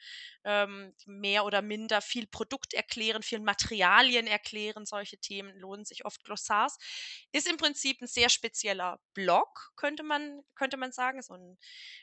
[0.44, 4.86] ähm, mehr oder minder viel Produkt erklären, viel Materialien erklären.
[4.86, 6.78] Solche Themen lohnen sich oft Glossars.
[7.32, 11.58] Ist im Prinzip ein sehr spezieller Blog, könnte man könnte man sagen, so ein,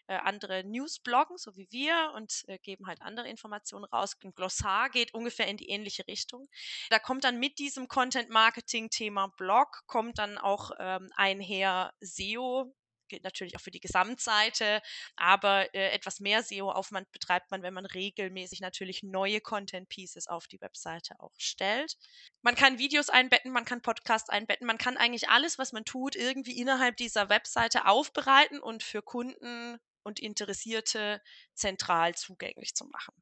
[0.07, 4.15] äh, andere News bloggen, so wie wir, und äh, geben halt andere Informationen raus.
[4.23, 6.49] Ein Glossar geht ungefähr in die ähnliche Richtung.
[6.89, 12.73] Da kommt dann mit diesem Content-Marketing-Thema Blog, kommt dann auch ähm, einher SEO,
[13.11, 14.81] gilt natürlich auch für die Gesamtseite,
[15.15, 20.61] aber äh, etwas mehr SEO-Aufwand betreibt man, wenn man regelmäßig natürlich neue Content-Pieces auf die
[20.61, 21.97] Webseite auch stellt.
[22.41, 26.15] Man kann Videos einbetten, man kann Podcasts einbetten, man kann eigentlich alles, was man tut,
[26.15, 31.21] irgendwie innerhalb dieser Webseite aufbereiten und für Kunden und Interessierte
[31.53, 33.13] zentral zugänglich zu machen.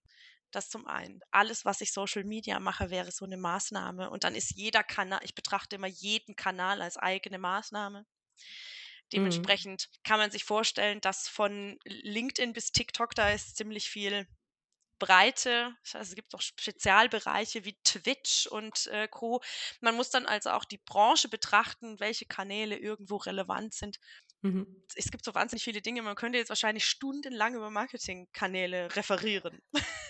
[0.52, 1.20] Das zum einen.
[1.32, 4.10] Alles, was ich Social Media mache, wäre so eine Maßnahme.
[4.10, 8.06] Und dann ist jeder Kanal, ich betrachte immer jeden Kanal als eigene Maßnahme.
[9.12, 9.18] Mhm.
[9.18, 9.98] Dementsprechend mhm.
[10.04, 14.28] kann man sich vorstellen, dass von LinkedIn bis TikTok da ist ziemlich viel
[15.00, 15.74] Breite.
[15.94, 19.42] Also es gibt auch Spezialbereiche wie Twitch und äh, Co.
[19.82, 23.98] Man muss dann also auch die Branche betrachten, welche Kanäle irgendwo relevant sind.
[24.42, 24.84] Mhm.
[24.96, 26.02] Es gibt so wahnsinnig viele Dinge.
[26.02, 29.60] Man könnte jetzt wahrscheinlich stundenlang über Marketingkanäle referieren.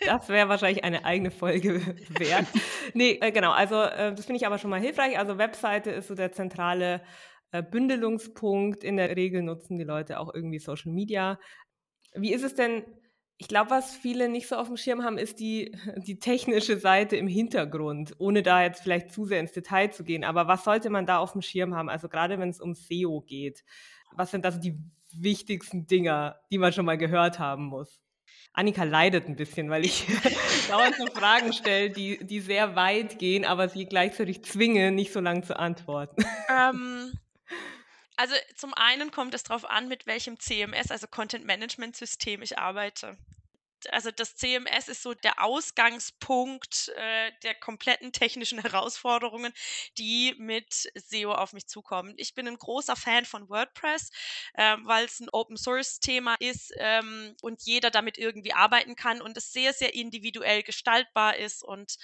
[0.06, 2.48] Das wäre wahrscheinlich eine eigene Folge wert.
[2.94, 3.52] nee, äh, genau.
[3.52, 5.18] Also äh, das finde ich aber schon mal hilfreich.
[5.18, 7.04] Also Webseite ist so der zentrale
[7.52, 8.84] Bündelungspunkt.
[8.84, 11.40] In der Regel nutzen die Leute auch irgendwie Social Media.
[12.14, 12.84] Wie ist es denn?
[13.38, 17.16] Ich glaube, was viele nicht so auf dem Schirm haben, ist die, die technische Seite
[17.16, 20.24] im Hintergrund, ohne da jetzt vielleicht zu sehr ins Detail zu gehen.
[20.24, 21.90] Aber was sollte man da auf dem Schirm haben?
[21.90, 23.64] Also gerade wenn es um SEO geht,
[24.12, 24.78] was sind also die
[25.14, 28.02] wichtigsten Dinger, die man schon mal gehört haben muss?
[28.54, 30.06] Annika leidet ein bisschen, weil ich
[30.70, 35.20] dauernd so Fragen stelle, die, die sehr weit gehen, aber sie gleichzeitig zwinge, nicht so
[35.20, 36.24] lange zu antworten.
[36.50, 37.14] Ähm,
[38.20, 42.60] also zum einen kommt es darauf an, mit welchem CMS, also Content Management System ich
[42.60, 43.18] arbeite.
[43.92, 49.54] Also das CMS ist so der Ausgangspunkt äh, der kompletten technischen Herausforderungen,
[49.98, 52.14] die mit SEO auf mich zukommen.
[52.18, 54.12] Ich bin ein großer Fan von WordPress,
[54.54, 59.22] äh, weil es ein Open Source Thema ist ähm, und jeder damit irgendwie arbeiten kann
[59.22, 61.98] und es sehr, sehr individuell gestaltbar ist und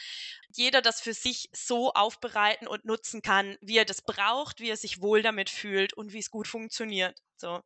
[0.49, 4.77] jeder das für sich so aufbereiten und nutzen kann, wie er das braucht, wie er
[4.77, 7.21] sich wohl damit fühlt und wie es gut funktioniert.
[7.45, 7.61] So.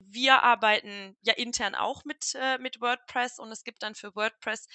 [0.00, 4.66] Wir arbeiten ja intern auch mit, äh, mit WordPress und es gibt dann für WordPress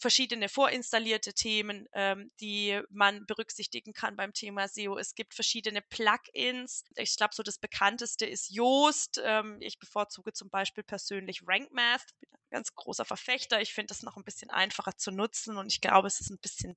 [0.00, 4.96] verschiedene vorinstallierte Themen, ähm, die man berücksichtigen kann beim Thema SEO.
[4.96, 6.84] Es gibt verschiedene Plugins.
[6.96, 9.20] Ich glaube, so das bekannteste ist Yoast.
[9.22, 12.06] Ähm, ich bevorzuge zum Beispiel persönlich RankMath.
[12.20, 13.60] Bin ein ganz großer Verfechter.
[13.60, 16.38] Ich finde das noch ein bisschen einfacher zu nutzen und ich glaube, es ist ein
[16.38, 16.74] bisschen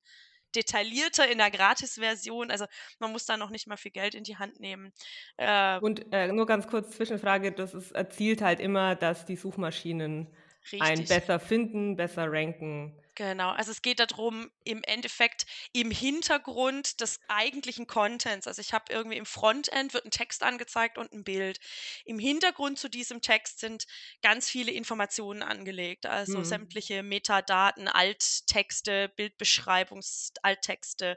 [0.55, 2.51] detaillierter in der Gratis-Version.
[2.51, 2.65] Also
[2.99, 4.91] man muss da noch nicht mal viel Geld in die Hand nehmen.
[5.37, 10.27] Äh, Und äh, nur ganz kurz Zwischenfrage, das ist, erzielt halt immer, dass die Suchmaschinen
[10.71, 10.81] Richtig.
[10.81, 12.95] ein besser finden, besser ranken.
[13.15, 18.91] Genau, also es geht darum, im Endeffekt im Hintergrund des eigentlichen Contents, also ich habe
[18.91, 21.59] irgendwie im Frontend wird ein Text angezeigt und ein Bild.
[22.05, 23.85] Im Hintergrund zu diesem Text sind
[24.23, 26.45] ganz viele Informationen angelegt, also mhm.
[26.45, 31.15] sämtliche Metadaten, Alttexte, Bildbeschreibungs-Alttexte.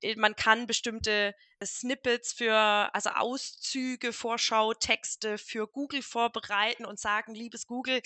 [0.00, 7.34] Äh, man kann bestimmte Snippets für, also Auszüge, Vorschau, Texte für Google vorbereiten und sagen,
[7.34, 8.00] liebes Google,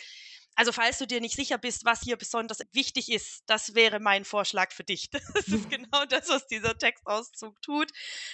[0.56, 4.24] also falls du dir nicht sicher bist, was hier besonders wichtig ist, das wäre mein
[4.24, 5.10] Vorschlag für dich.
[5.34, 7.90] Das ist genau das, was dieser Textauszug tut.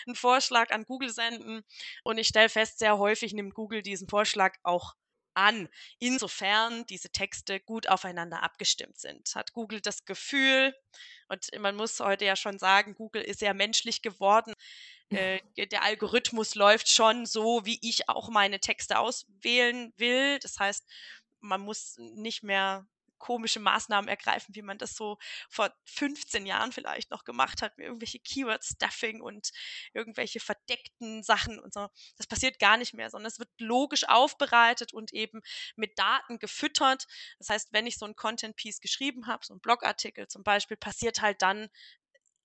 [0.07, 1.63] Ein Vorschlag an Google senden
[2.05, 4.95] und ich stelle fest, sehr häufig nimmt Google diesen Vorschlag auch
[5.35, 9.35] an, insofern diese Texte gut aufeinander abgestimmt sind.
[9.35, 10.75] Hat Google das Gefühl,
[11.29, 14.53] und man muss heute ja schon sagen, Google ist sehr menschlich geworden.
[15.11, 20.39] Äh, der Algorithmus läuft schon so, wie ich auch meine Texte auswählen will.
[20.41, 20.85] Das heißt,
[21.41, 22.87] man muss nicht mehr
[23.21, 28.19] komische Maßnahmen ergreifen, wie man das so vor 15 Jahren vielleicht noch gemacht hat, irgendwelche
[28.19, 29.51] Keyword-Stuffing und
[29.93, 31.87] irgendwelche verdeckten Sachen und so.
[32.17, 35.43] Das passiert gar nicht mehr, sondern es wird logisch aufbereitet und eben
[35.77, 37.07] mit Daten gefüttert.
[37.39, 41.21] Das heißt, wenn ich so ein Content-Piece geschrieben habe, so ein Blogartikel zum Beispiel, passiert
[41.21, 41.69] halt dann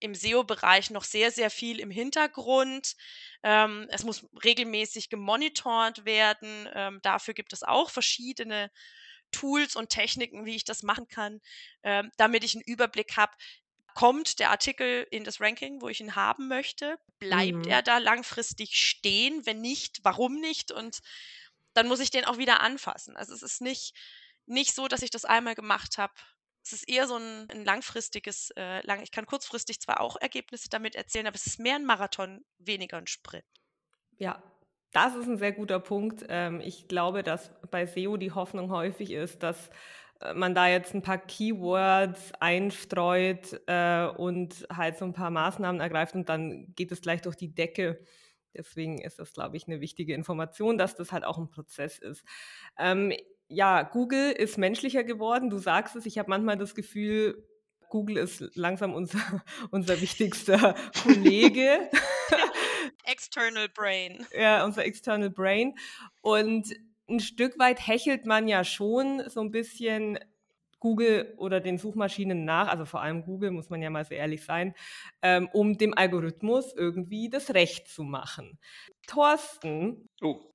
[0.06, 2.96] im SEO-Bereich noch sehr, sehr viel im Hintergrund.
[3.44, 6.70] Ähm, es muss regelmäßig gemonitort werden.
[6.74, 8.72] Ähm, dafür gibt es auch verschiedene
[9.32, 11.42] Tools und Techniken, wie ich das machen kann,
[11.84, 13.34] ähm, damit ich einen Überblick habe.
[13.94, 16.98] Kommt der Artikel in das Ranking, wo ich ihn haben möchte?
[17.20, 17.68] Bleibt mhm.
[17.68, 19.46] er da langfristig stehen?
[19.46, 20.72] Wenn nicht, warum nicht?
[20.72, 21.00] Und
[21.74, 23.16] dann muss ich den auch wieder anfassen.
[23.16, 23.96] Also es ist nicht,
[24.46, 26.14] nicht so, dass ich das einmal gemacht habe
[26.66, 30.68] es ist eher so ein, ein langfristiges, äh, lang, ich kann kurzfristig zwar auch Ergebnisse
[30.70, 33.46] damit erzählen, aber es ist mehr ein Marathon, weniger ein Sprint.
[34.18, 34.42] Ja,
[34.92, 36.26] das ist ein sehr guter Punkt.
[36.28, 39.70] Ähm, ich glaube, dass bei SEO die Hoffnung häufig ist, dass
[40.22, 45.82] äh, man da jetzt ein paar Keywords einstreut äh, und halt so ein paar Maßnahmen
[45.82, 48.00] ergreift und dann geht es gleich durch die Decke.
[48.56, 52.24] Deswegen ist das, glaube ich, eine wichtige Information, dass das halt auch ein Prozess ist.
[52.80, 53.14] Ähm,
[53.48, 55.50] ja, Google ist menschlicher geworden.
[55.50, 57.48] Du sagst es, ich habe manchmal das Gefühl,
[57.90, 59.20] Google ist langsam unser,
[59.72, 61.90] unser wichtigster Kollege.
[63.06, 64.26] External Brain.
[64.38, 65.76] Ja, unser External Brain.
[66.22, 66.74] Und
[67.08, 70.18] ein Stück weit hechelt man ja schon so ein bisschen
[70.80, 74.44] Google oder den Suchmaschinen nach, also vor allem Google, muss man ja mal so ehrlich
[74.44, 74.74] sein,
[75.22, 78.60] ähm, um dem Algorithmus irgendwie das Recht zu machen.
[79.08, 80.55] Thorsten, oh.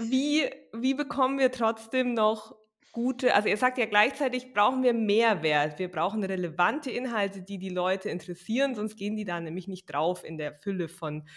[0.00, 2.54] Wie, wie bekommen wir trotzdem noch
[2.92, 7.70] gute, also ihr sagt ja gleichzeitig, brauchen wir Mehrwert, wir brauchen relevante Inhalte, die die
[7.70, 11.28] Leute interessieren, sonst gehen die da nämlich nicht drauf in der Fülle von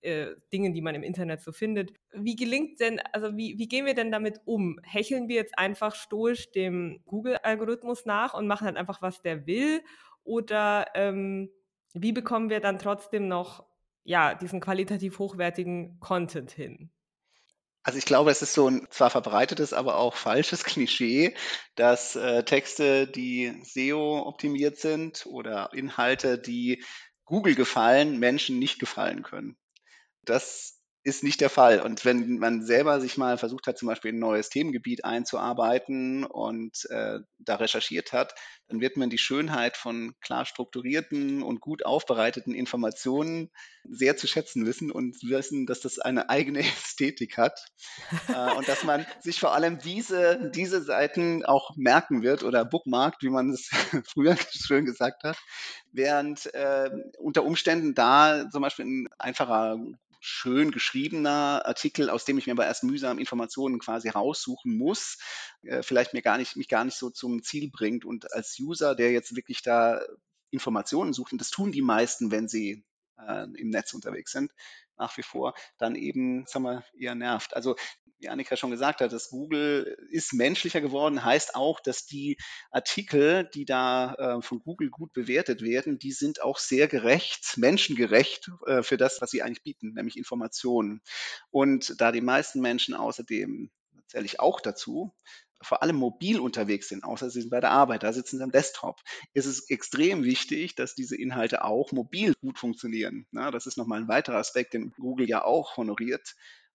[0.00, 1.92] äh, Dingen, die man im Internet so findet.
[2.12, 4.80] Wie gelingt denn, also wie, wie gehen wir denn damit um?
[4.82, 9.82] Hecheln wir jetzt einfach stoisch dem Google-Algorithmus nach und machen halt einfach, was der will?
[10.24, 11.50] Oder ähm,
[11.94, 13.64] wie bekommen wir dann trotzdem noch
[14.02, 16.90] ja, diesen qualitativ hochwertigen Content hin?
[17.84, 21.34] Also ich glaube, es ist so ein zwar verbreitetes, aber auch falsches Klischee,
[21.76, 26.82] dass äh, Texte, die SEO optimiert sind oder Inhalte, die
[27.26, 29.56] Google gefallen, Menschen nicht gefallen können.
[30.22, 30.73] Das
[31.04, 31.80] ist nicht der Fall.
[31.80, 36.86] Und wenn man selber sich mal versucht hat, zum Beispiel ein neues Themengebiet einzuarbeiten und
[36.88, 38.34] äh, da recherchiert hat,
[38.68, 43.50] dann wird man die Schönheit von klar strukturierten und gut aufbereiteten Informationen
[43.84, 47.66] sehr zu schätzen wissen und wissen, dass das eine eigene Ästhetik hat
[48.28, 53.22] äh, und dass man sich vor allem diese, diese Seiten auch merken wird oder bookmarkt,
[53.22, 53.68] wie man es
[54.08, 55.36] früher schön gesagt hat,
[55.92, 56.88] während äh,
[57.18, 59.78] unter Umständen da zum Beispiel ein einfacher
[60.24, 65.18] schön geschriebener Artikel, aus dem ich mir aber erst mühsam Informationen quasi raussuchen muss,
[65.62, 68.04] äh, vielleicht mir gar nicht, mich gar nicht so zum Ziel bringt.
[68.04, 70.00] Und als User, der jetzt wirklich da
[70.50, 72.84] Informationen sucht, und das tun die meisten, wenn sie
[73.18, 74.52] äh, im Netz unterwegs sind,
[74.96, 77.54] nach wie vor, dann eben, sagen wir, eher nervt.
[77.54, 77.76] Also
[78.24, 82.38] wie Annika schon gesagt hat, das Google ist menschlicher geworden, heißt auch, dass die
[82.70, 88.50] Artikel, die da äh, von Google gut bewertet werden, die sind auch sehr gerecht, menschengerecht
[88.66, 91.02] äh, für das, was sie eigentlich bieten, nämlich Informationen.
[91.50, 93.70] Und da die meisten Menschen außerdem,
[94.06, 95.14] zähle ich auch dazu,
[95.60, 98.52] vor allem mobil unterwegs sind, außer sie sind bei der Arbeit, da sitzen sie am
[98.52, 99.00] Desktop,
[99.32, 103.26] ist es extrem wichtig, dass diese Inhalte auch mobil gut funktionieren.
[103.30, 106.34] Na, das ist nochmal ein weiterer Aspekt, den Google ja auch honoriert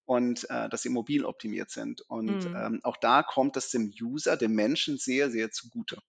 [0.09, 2.01] und äh, dass sie mobil optimiert sind.
[2.01, 2.55] Und mhm.
[2.55, 5.99] ähm, auch da kommt es dem User, dem Menschen sehr, sehr zugute.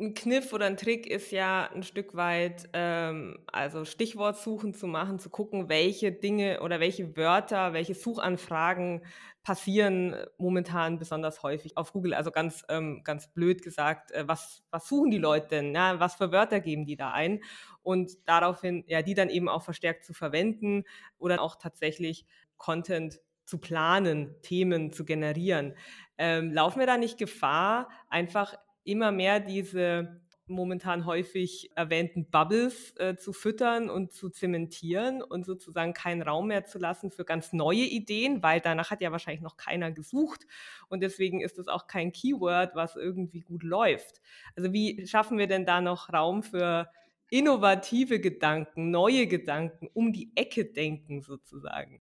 [0.00, 5.18] Ein Kniff oder ein Trick ist ja ein Stück weit, ähm, also Stichwortsuchen zu machen,
[5.18, 9.02] zu gucken, welche Dinge oder welche Wörter, welche Suchanfragen
[9.44, 12.14] passieren momentan besonders häufig auf Google.
[12.14, 15.74] Also ganz, ähm, ganz blöd gesagt, äh, was, was suchen die Leute denn?
[15.74, 16.00] Ja?
[16.00, 17.44] Was für Wörter geben die da ein?
[17.82, 20.84] Und daraufhin, ja, die dann eben auch verstärkt zu verwenden
[21.18, 22.24] oder auch tatsächlich
[22.64, 25.74] Content zu planen, Themen zu generieren.
[26.16, 33.16] Ähm, laufen wir da nicht Gefahr, einfach immer mehr diese momentan häufig erwähnten Bubbles äh,
[33.16, 37.84] zu füttern und zu zementieren und sozusagen keinen Raum mehr zu lassen für ganz neue
[37.84, 40.46] Ideen, weil danach hat ja wahrscheinlich noch keiner gesucht
[40.88, 44.20] und deswegen ist es auch kein Keyword, was irgendwie gut läuft.
[44.56, 46.90] Also wie schaffen wir denn da noch Raum für
[47.30, 52.02] innovative Gedanken, neue Gedanken, um die Ecke denken sozusagen?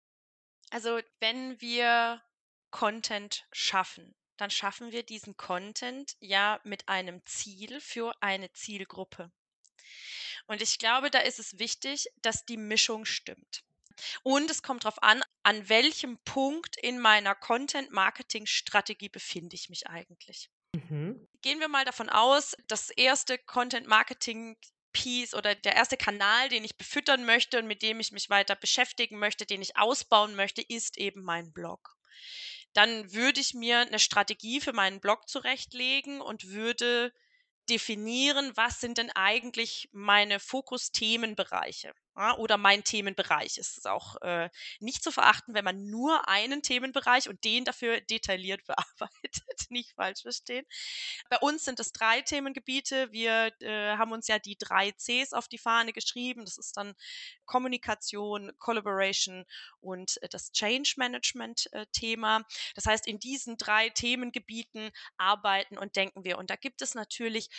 [0.69, 2.21] Also wenn wir
[2.71, 9.32] Content schaffen, dann schaffen wir diesen Content ja mit einem Ziel für eine Zielgruppe.
[10.45, 13.63] Und ich glaube, da ist es wichtig, dass die Mischung stimmt.
[14.23, 20.49] Und es kommt darauf an, an welchem Punkt in meiner Content-Marketing-Strategie befinde ich mich eigentlich.
[20.73, 21.27] Mhm.
[21.41, 24.58] Gehen wir mal davon aus, das erste Content-Marketing
[24.98, 28.56] Piece oder der erste Kanal, den ich befüttern möchte und mit dem ich mich weiter
[28.56, 31.96] beschäftigen möchte, den ich ausbauen möchte, ist eben mein Blog.
[32.74, 37.14] Dann würde ich mir eine Strategie für meinen Blog zurechtlegen und würde
[37.70, 43.58] definieren, was sind denn eigentlich meine Fokus-Themenbereiche ja, oder mein Themenbereich.
[43.60, 44.49] Es ist auch äh,
[44.80, 50.23] nicht zu verachten, wenn man nur einen Themenbereich und den dafür detailliert bearbeitet, nicht falsch
[50.23, 50.65] verstehen.
[51.30, 53.12] Bei uns sind es drei Themengebiete.
[53.12, 56.43] Wir äh, haben uns ja die drei Cs auf die Fahne geschrieben.
[56.43, 56.95] Das ist dann
[57.45, 59.45] Kommunikation, Collaboration
[59.80, 62.43] und äh, das Change Management äh, Thema.
[62.73, 66.39] Das heißt, in diesen drei Themengebieten arbeiten und denken wir.
[66.39, 67.49] Und da gibt es natürlich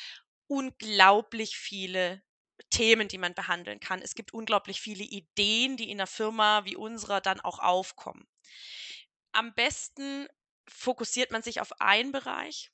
[0.48, 2.22] unglaublich viele
[2.70, 4.02] Themen, die man behandeln kann.
[4.02, 8.26] Es gibt unglaublich viele Ideen, die in einer Firma wie unserer dann auch aufkommen.
[9.33, 10.26] Am besten
[10.68, 12.70] fokussiert man sich auf einen Bereich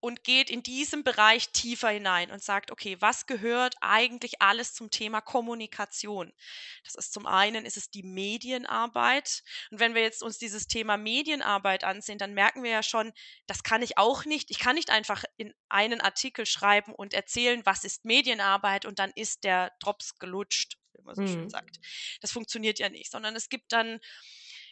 [0.00, 4.90] und geht in diesem Bereich tiefer hinein und sagt, okay, was gehört eigentlich alles zum
[4.90, 6.32] Thema Kommunikation?
[6.84, 10.96] Das ist zum einen ist es die Medienarbeit und wenn wir jetzt uns dieses Thema
[10.96, 13.12] Medienarbeit ansehen, dann merken wir ja schon,
[13.46, 14.50] das kann ich auch nicht.
[14.50, 19.10] Ich kann nicht einfach in einen Artikel schreiben und erzählen, was ist Medienarbeit und dann
[19.14, 21.28] ist der Drops gelutscht, wie man so mhm.
[21.28, 21.80] schön sagt.
[22.20, 24.00] Das funktioniert ja nicht, sondern es gibt dann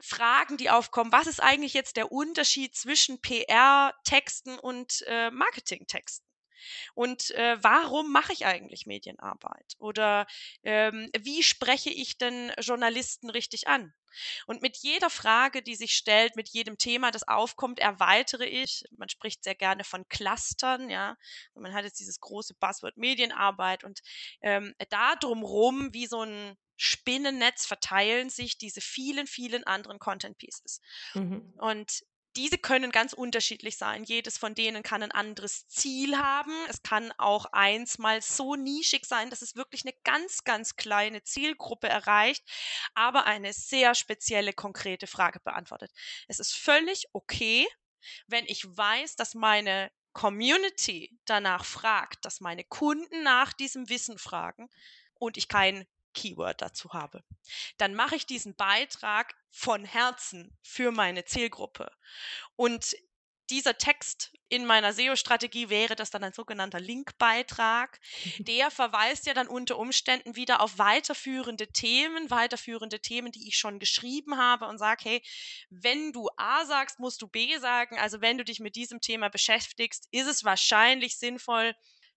[0.02, 1.12] Fragen, die aufkommen.
[1.12, 6.26] Was ist eigentlich jetzt der Unterschied zwischen PR-Texten und äh, Marketing-Texten?
[6.94, 9.74] Und äh, warum mache ich eigentlich Medienarbeit?
[9.78, 10.26] Oder
[10.62, 13.92] ähm, wie spreche ich denn Journalisten richtig an?
[14.46, 18.84] Und mit jeder Frage, die sich stellt, mit jedem Thema, das aufkommt, erweitere ich.
[18.96, 21.16] Man spricht sehr gerne von Clustern, ja.
[21.54, 24.00] Man hat jetzt dieses große Buzzword Medienarbeit und
[24.40, 30.80] ähm, da drumrum wie so ein Spinnennetz verteilen sich diese vielen, vielen anderen Content Pieces.
[31.14, 31.52] Mhm.
[31.58, 32.04] Und
[32.36, 34.04] diese können ganz unterschiedlich sein.
[34.04, 36.52] Jedes von denen kann ein anderes Ziel haben.
[36.68, 41.22] Es kann auch eins mal so nischig sein, dass es wirklich eine ganz, ganz kleine
[41.22, 42.44] Zielgruppe erreicht,
[42.94, 45.90] aber eine sehr spezielle, konkrete Frage beantwortet.
[46.28, 47.66] Es ist völlig okay,
[48.26, 54.68] wenn ich weiß, dass meine Community danach fragt, dass meine Kunden nach diesem Wissen fragen
[55.14, 57.22] und ich kein Keyword dazu habe.
[57.76, 61.92] Dann mache ich diesen Beitrag von Herzen für meine Zielgruppe.
[62.56, 62.96] Und
[63.50, 68.00] dieser Text in meiner SEO-Strategie wäre das dann ein sogenannter Linkbeitrag.
[68.38, 73.78] Der verweist ja dann unter Umständen wieder auf weiterführende Themen, weiterführende Themen, die ich schon
[73.78, 75.22] geschrieben habe und sage, hey,
[75.70, 77.98] wenn du A sagst, musst du B sagen.
[77.98, 81.74] Also wenn du dich mit diesem Thema beschäftigst, ist es wahrscheinlich sinnvoll,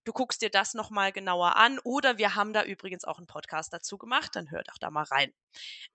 [0.10, 3.72] du guckst dir das nochmal genauer an oder wir haben da übrigens auch einen Podcast
[3.72, 5.32] dazu gemacht, dann hör doch da mal rein.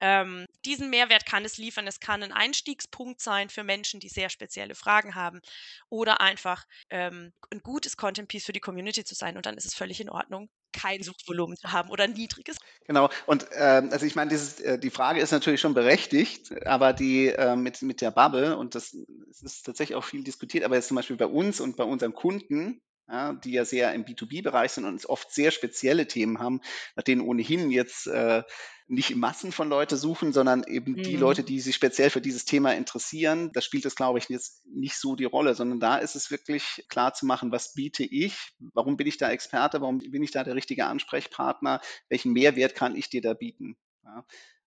[0.00, 1.88] Ähm, diesen Mehrwert kann es liefern.
[1.88, 5.40] Es kann ein Einstiegspunkt sein für Menschen, die sehr spezielle Fragen haben
[5.88, 9.74] oder einfach ähm, ein gutes Content-Piece für die Community zu sein und dann ist es
[9.74, 12.56] völlig in Ordnung, kein Suchvolumen zu haben oder ein niedriges.
[12.86, 16.92] Genau, und ähm, also ich meine, dieses, äh, die Frage ist natürlich schon berechtigt, aber
[16.92, 18.96] die äh, mit, mit der Bubble, und das,
[19.26, 22.14] das ist tatsächlich auch viel diskutiert, aber jetzt zum Beispiel bei uns und bei unseren
[22.14, 26.60] Kunden, ja, die ja sehr im B2B-Bereich sind und oft sehr spezielle Themen haben,
[26.96, 28.42] nach denen ohnehin jetzt äh,
[28.86, 31.02] nicht Massen von Leute suchen, sondern eben mhm.
[31.02, 33.50] die Leute, die sich speziell für dieses Thema interessieren.
[33.52, 36.84] Da spielt es, glaube ich, jetzt nicht so die Rolle, sondern da ist es wirklich
[36.88, 40.44] klar zu machen, was biete ich, warum bin ich da Experte, warum bin ich da
[40.44, 43.76] der richtige Ansprechpartner, welchen Mehrwert kann ich dir da bieten.
[44.04, 44.26] Ja.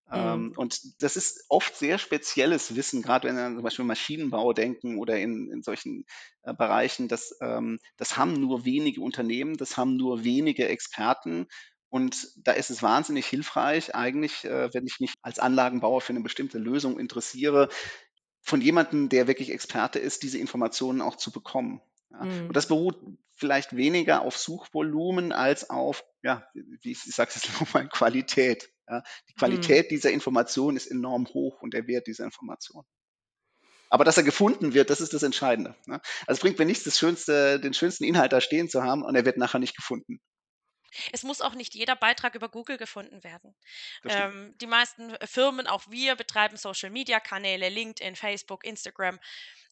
[0.09, 0.51] Ähm, mhm.
[0.55, 5.17] und das ist oft sehr spezielles Wissen, gerade wenn wir zum Beispiel Maschinenbau denken oder
[5.17, 6.05] in, in solchen
[6.43, 7.09] äh, Bereichen.
[7.09, 11.47] Das, ähm, das haben nur wenige Unternehmen, das haben nur wenige Experten.
[11.89, 16.21] Und da ist es wahnsinnig hilfreich, eigentlich, äh, wenn ich mich als Anlagenbauer für eine
[16.21, 17.69] bestimmte Lösung interessiere,
[18.41, 21.81] von jemandem, der wirklich Experte ist, diese Informationen auch zu bekommen.
[22.11, 22.23] Ja.
[22.23, 22.47] Mhm.
[22.47, 22.97] Und das beruht
[23.35, 28.69] vielleicht weniger auf Suchvolumen als auf, ja, wie ich, ich sage es jetzt nochmal, Qualität.
[28.87, 29.39] Ja, die mhm.
[29.39, 29.89] Qualität mhm.
[29.89, 32.83] dieser Information ist enorm hoch und der Wert dieser Information.
[33.89, 35.73] Aber dass er gefunden wird, das ist das Entscheidende.
[35.85, 36.01] Ne?
[36.21, 39.15] Also es bringt mir nichts, das schönste, den schönsten Inhalt da stehen zu haben und
[39.15, 40.19] er wird nachher nicht gefunden.
[41.13, 43.55] Es muss auch nicht jeder Beitrag über Google gefunden werden.
[44.05, 49.19] Ähm, die meisten Firmen, auch wir, betreiben Social-Media-Kanäle, LinkedIn, Facebook, Instagram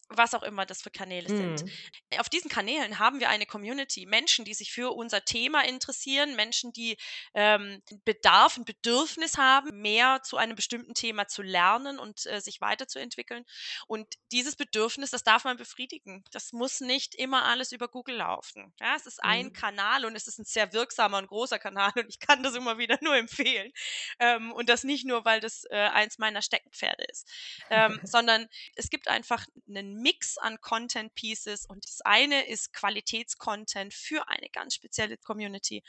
[0.08, 1.64] was auch immer das für Kanäle sind.
[1.64, 2.18] Mhm.
[2.18, 6.72] Auf diesen Kanälen haben wir eine Community, Menschen, die sich für unser Thema interessieren, Menschen,
[6.72, 6.96] die
[7.34, 12.60] ähm, Bedarf, ein Bedürfnis haben, mehr zu einem bestimmten Thema zu lernen und äh, sich
[12.60, 13.44] weiterzuentwickeln.
[13.86, 16.24] Und dieses Bedürfnis, das darf man befriedigen.
[16.30, 18.72] Das muss nicht immer alles über Google laufen.
[18.80, 19.52] Ja, es ist ein mhm.
[19.52, 22.78] Kanal und es ist ein sehr wirksamer und großer Kanal und ich kann das immer
[22.78, 23.72] wieder nur empfehlen.
[24.18, 27.28] Ähm, und das nicht nur, weil das äh, eins meiner Steckenpferde ist,
[27.70, 33.94] ähm, sondern es gibt einfach einen Mix an Content Pieces und das eine ist Qualitätscontent
[33.94, 35.82] für eine ganz spezielle Community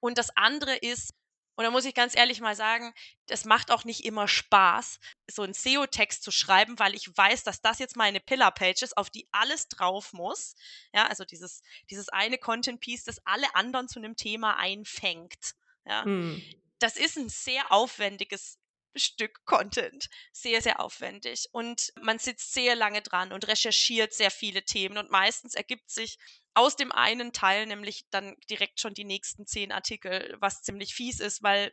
[0.00, 1.14] und das andere ist
[1.56, 2.94] und da muss ich ganz ehrlich mal sagen,
[3.26, 4.98] das macht auch nicht immer Spaß,
[5.30, 9.10] so einen SEO-Text zu schreiben, weil ich weiß, dass das jetzt meine Pillar-Page ist, auf
[9.10, 10.54] die alles drauf muss.
[10.94, 15.54] Ja, also dieses, dieses eine Content-Piece, das alle anderen zu einem Thema einfängt.
[15.84, 16.04] Ja.
[16.04, 16.42] Hm.
[16.78, 18.59] Das ist ein sehr aufwendiges
[18.94, 20.08] Stück Content.
[20.32, 21.48] Sehr, sehr aufwendig.
[21.52, 24.98] Und man sitzt sehr lange dran und recherchiert sehr viele Themen.
[24.98, 26.18] Und meistens ergibt sich
[26.54, 31.20] aus dem einen Teil nämlich dann direkt schon die nächsten zehn Artikel, was ziemlich fies
[31.20, 31.72] ist, weil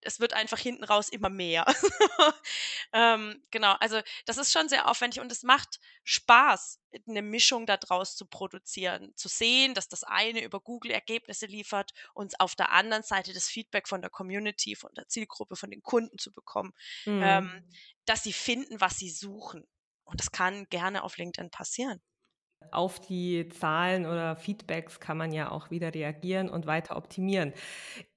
[0.00, 1.64] es wird einfach hinten raus immer mehr.
[2.92, 8.16] ähm, genau, also das ist schon sehr aufwendig und es macht Spaß, eine Mischung daraus
[8.16, 13.02] zu produzieren, zu sehen, dass das eine über Google Ergebnisse liefert und auf der anderen
[13.02, 16.72] Seite das Feedback von der Community, von der Zielgruppe, von den Kunden zu bekommen,
[17.04, 17.22] mhm.
[17.22, 17.70] ähm,
[18.04, 19.66] dass sie finden, was sie suchen.
[20.04, 22.00] Und das kann gerne auf LinkedIn passieren.
[22.70, 27.52] Auf die Zahlen oder Feedbacks kann man ja auch wieder reagieren und weiter optimieren.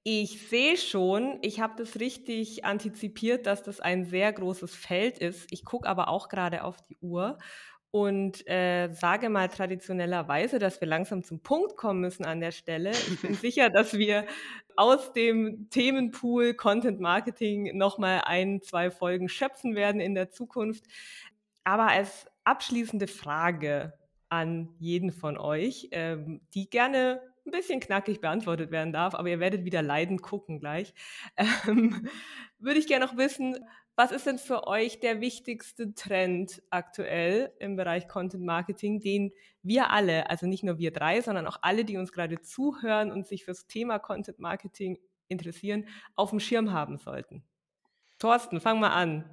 [0.02, 5.46] Ich sehe schon, ich habe das richtig antizipiert, dass das ein sehr großes Feld ist.
[5.50, 7.38] Ich gucke aber auch gerade auf die Uhr
[7.92, 12.90] und äh, sage mal traditionellerweise, dass wir langsam zum Punkt kommen müssen an der Stelle.
[12.90, 14.26] Ich bin sicher, dass wir
[14.76, 20.84] aus dem Themenpool Content Marketing nochmal ein, zwei Folgen schöpfen werden in der Zukunft.
[21.64, 23.92] Aber als abschließende Frage
[24.32, 29.40] an jeden von euch, ähm, die gerne ein bisschen knackig beantwortet werden darf, aber ihr
[29.40, 30.94] werdet wieder leidend gucken gleich.
[31.68, 32.08] Ähm,
[32.58, 33.58] würde ich gerne noch wissen,
[33.94, 39.90] was ist denn für euch der wichtigste Trend aktuell im Bereich Content Marketing, den wir
[39.90, 43.44] alle, also nicht nur wir drei, sondern auch alle, die uns gerade zuhören und sich
[43.44, 47.44] fürs Thema Content Marketing interessieren, auf dem Schirm haben sollten?
[48.18, 49.28] Thorsten, fang mal an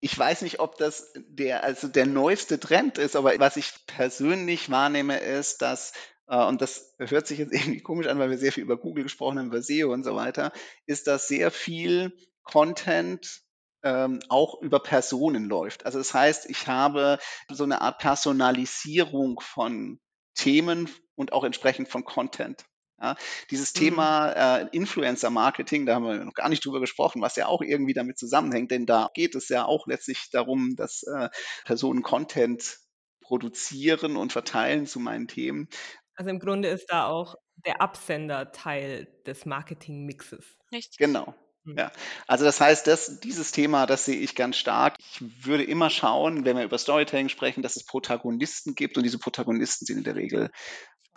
[0.00, 4.70] ich weiß nicht, ob das der, also der neueste Trend ist, aber was ich persönlich
[4.70, 5.92] wahrnehme, ist, dass,
[6.26, 9.04] äh, und das hört sich jetzt irgendwie komisch an, weil wir sehr viel über Google
[9.04, 10.52] gesprochen haben, über SEO und so weiter,
[10.86, 13.42] ist, dass sehr viel Content
[13.82, 15.86] ähm, auch über Personen läuft.
[15.86, 17.18] Also das heißt, ich habe
[17.50, 20.00] so eine Art Personalisierung von
[20.34, 22.64] Themen und auch entsprechend von Content.
[23.00, 23.16] Ja,
[23.50, 23.78] dieses mhm.
[23.78, 27.94] Thema äh, Influencer-Marketing, da haben wir noch gar nicht drüber gesprochen, was ja auch irgendwie
[27.94, 31.30] damit zusammenhängt, denn da geht es ja auch letztlich darum, dass äh,
[31.64, 32.78] Personen Content
[33.22, 35.68] produzieren und verteilen zu meinen Themen.
[36.14, 40.44] Also im Grunde ist da auch der Absender Teil des Marketing-Mixes.
[40.70, 40.98] Nicht?
[40.98, 41.34] Genau.
[41.64, 41.78] Mhm.
[41.78, 41.92] Ja,
[42.26, 44.96] also das heißt, das, dieses Thema, das sehe ich ganz stark.
[44.98, 49.18] Ich würde immer schauen, wenn wir über Storytelling sprechen, dass es Protagonisten gibt und diese
[49.18, 50.50] Protagonisten sind in der Regel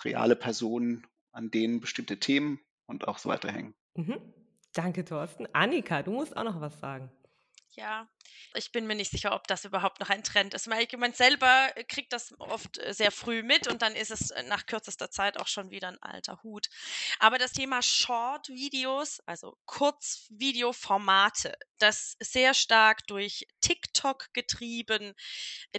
[0.03, 3.73] reale Personen an denen bestimmte Themen und auch so weiter hängen.
[3.95, 4.21] Mhm.
[4.73, 5.47] Danke, Thorsten.
[5.53, 7.11] Annika, du musst auch noch was sagen.
[7.75, 8.07] Ja,
[8.53, 10.69] ich bin mir nicht sicher, ob das überhaupt noch ein Trend ist.
[10.69, 14.43] Weil man selber kriegt das oft äh, sehr früh mit und dann ist es äh,
[14.43, 16.67] nach kürzester Zeit auch schon wieder ein alter Hut.
[17.19, 25.13] Aber das Thema Short-Videos, also Kurzvideoformate, das sehr stark durch TikTok getrieben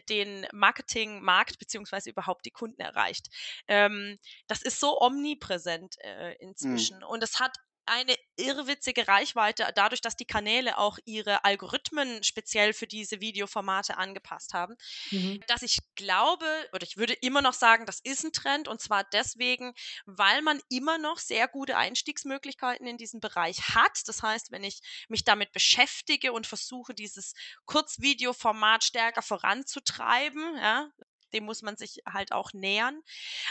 [0.08, 3.28] den Marketingmarkt beziehungsweise überhaupt die Kunden erreicht.
[3.68, 4.18] Ähm,
[4.48, 6.94] das ist so omnipräsent äh, Mhm.
[6.94, 7.56] inzwischen und es hat
[7.86, 14.54] eine irrwitzige Reichweite, dadurch, dass die Kanäle auch ihre Algorithmen speziell für diese Videoformate angepasst
[14.54, 14.74] haben,
[15.12, 15.44] Mhm.
[15.46, 19.04] dass ich glaube, oder ich würde immer noch sagen, das ist ein Trend und zwar
[19.04, 19.74] deswegen,
[20.06, 24.00] weil man immer noch sehr gute Einstiegsmöglichkeiten in diesem Bereich hat.
[24.06, 27.34] Das heißt, wenn ich mich damit beschäftige und versuche, dieses
[27.66, 30.90] Kurzvideoformat stärker voranzutreiben, ja,
[31.34, 33.02] dem muss man sich halt auch nähern,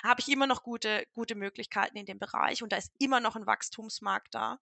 [0.04, 3.36] habe ich immer noch gute, gute Möglichkeiten in dem Bereich und da ist immer noch
[3.36, 4.60] ein Wachstumsmarkt da.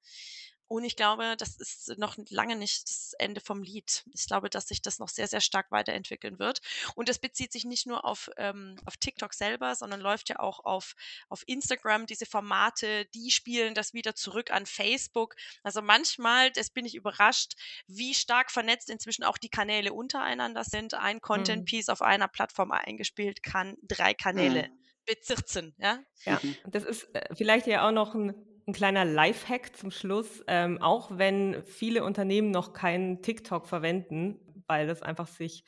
[0.71, 4.05] Und ich glaube, das ist noch lange nicht das Ende vom Lied.
[4.13, 6.61] Ich glaube, dass sich das noch sehr, sehr stark weiterentwickeln wird.
[6.95, 10.63] Und das bezieht sich nicht nur auf, ähm, auf TikTok selber, sondern läuft ja auch
[10.63, 10.95] auf,
[11.27, 12.05] auf Instagram.
[12.05, 15.35] Diese Formate, die spielen das wieder zurück an Facebook.
[15.61, 17.55] Also manchmal, das bin ich überrascht,
[17.87, 20.93] wie stark vernetzt inzwischen auch die Kanäle untereinander sind.
[20.93, 24.79] Ein Content-Piece auf einer Plattform eingespielt kann drei Kanäle Mhm.
[25.05, 25.75] bezirzen.
[25.79, 25.99] Ja?
[26.23, 26.55] Ja, Mhm.
[26.71, 28.33] das ist äh, vielleicht ja auch noch ein,
[28.71, 30.43] ein kleiner Lifehack zum Schluss.
[30.47, 35.65] Ähm, auch wenn viele Unternehmen noch keinen TikTok verwenden, weil das einfach sich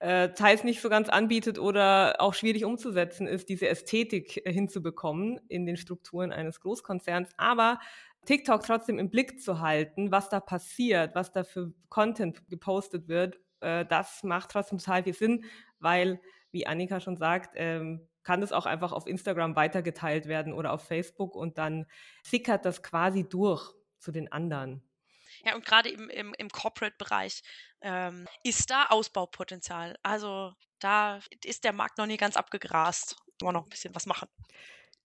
[0.00, 5.40] äh, teils nicht so ganz anbietet oder auch schwierig umzusetzen ist, diese Ästhetik äh, hinzubekommen
[5.48, 7.30] in den Strukturen eines Großkonzerns.
[7.38, 7.80] Aber
[8.26, 13.40] TikTok trotzdem im Blick zu halten, was da passiert, was da für Content gepostet wird,
[13.60, 15.44] äh, das macht trotzdem total viel Sinn,
[15.78, 16.20] weil,
[16.50, 20.84] wie Annika schon sagt, ähm, kann das auch einfach auf Instagram weitergeteilt werden oder auf
[20.84, 21.86] Facebook und dann
[22.24, 24.82] sickert das quasi durch zu den anderen.
[25.44, 27.44] Ja, und gerade im, im, im Corporate-Bereich
[27.82, 29.96] ähm, ist da Ausbaupotenzial.
[30.02, 33.14] Also da ist der Markt noch nie ganz abgegrast.
[33.40, 34.28] Wollen wir noch ein bisschen was machen.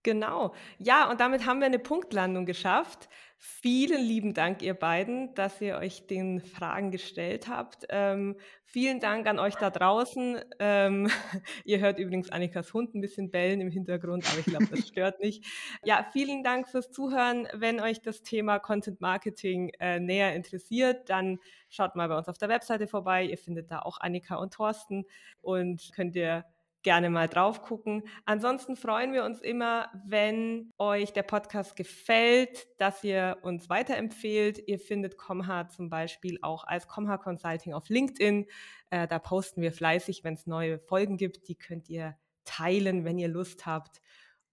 [0.03, 0.53] Genau.
[0.79, 3.07] Ja, und damit haben wir eine Punktlandung geschafft.
[3.37, 7.85] Vielen lieben Dank, ihr beiden, dass ihr euch den Fragen gestellt habt.
[7.89, 8.35] Ähm,
[8.65, 10.39] vielen Dank an euch da draußen.
[10.59, 11.09] Ähm,
[11.65, 15.19] ihr hört übrigens Annikas Hund ein bisschen bellen im Hintergrund, aber ich glaube, das stört
[15.21, 15.43] nicht.
[15.83, 17.47] Ja, vielen Dank fürs Zuhören.
[17.53, 21.39] Wenn euch das Thema Content Marketing äh, näher interessiert, dann
[21.69, 23.25] schaut mal bei uns auf der Webseite vorbei.
[23.25, 25.05] Ihr findet da auch Annika und Thorsten
[25.41, 26.45] und könnt ihr
[26.83, 28.03] gerne mal drauf gucken.
[28.25, 34.67] Ansonsten freuen wir uns immer, wenn euch der Podcast gefällt, dass ihr uns weiterempfehlt.
[34.67, 38.47] Ihr findet Comha zum Beispiel auch als Comha Consulting auf LinkedIn.
[38.89, 41.47] Äh, da posten wir fleißig, wenn es neue Folgen gibt.
[41.47, 44.01] Die könnt ihr teilen, wenn ihr Lust habt.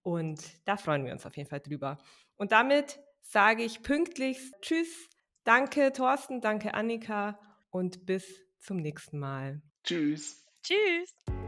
[0.02, 1.98] Und da freuen wir uns auf jeden Fall drüber.
[2.36, 5.08] Und damit sage ich pünktlich Tschüss.
[5.44, 6.40] Danke, Thorsten.
[6.40, 7.38] Danke, Annika.
[7.70, 9.62] Und bis zum nächsten Mal.
[9.84, 10.44] Tschüss.
[10.62, 11.47] Tschüss.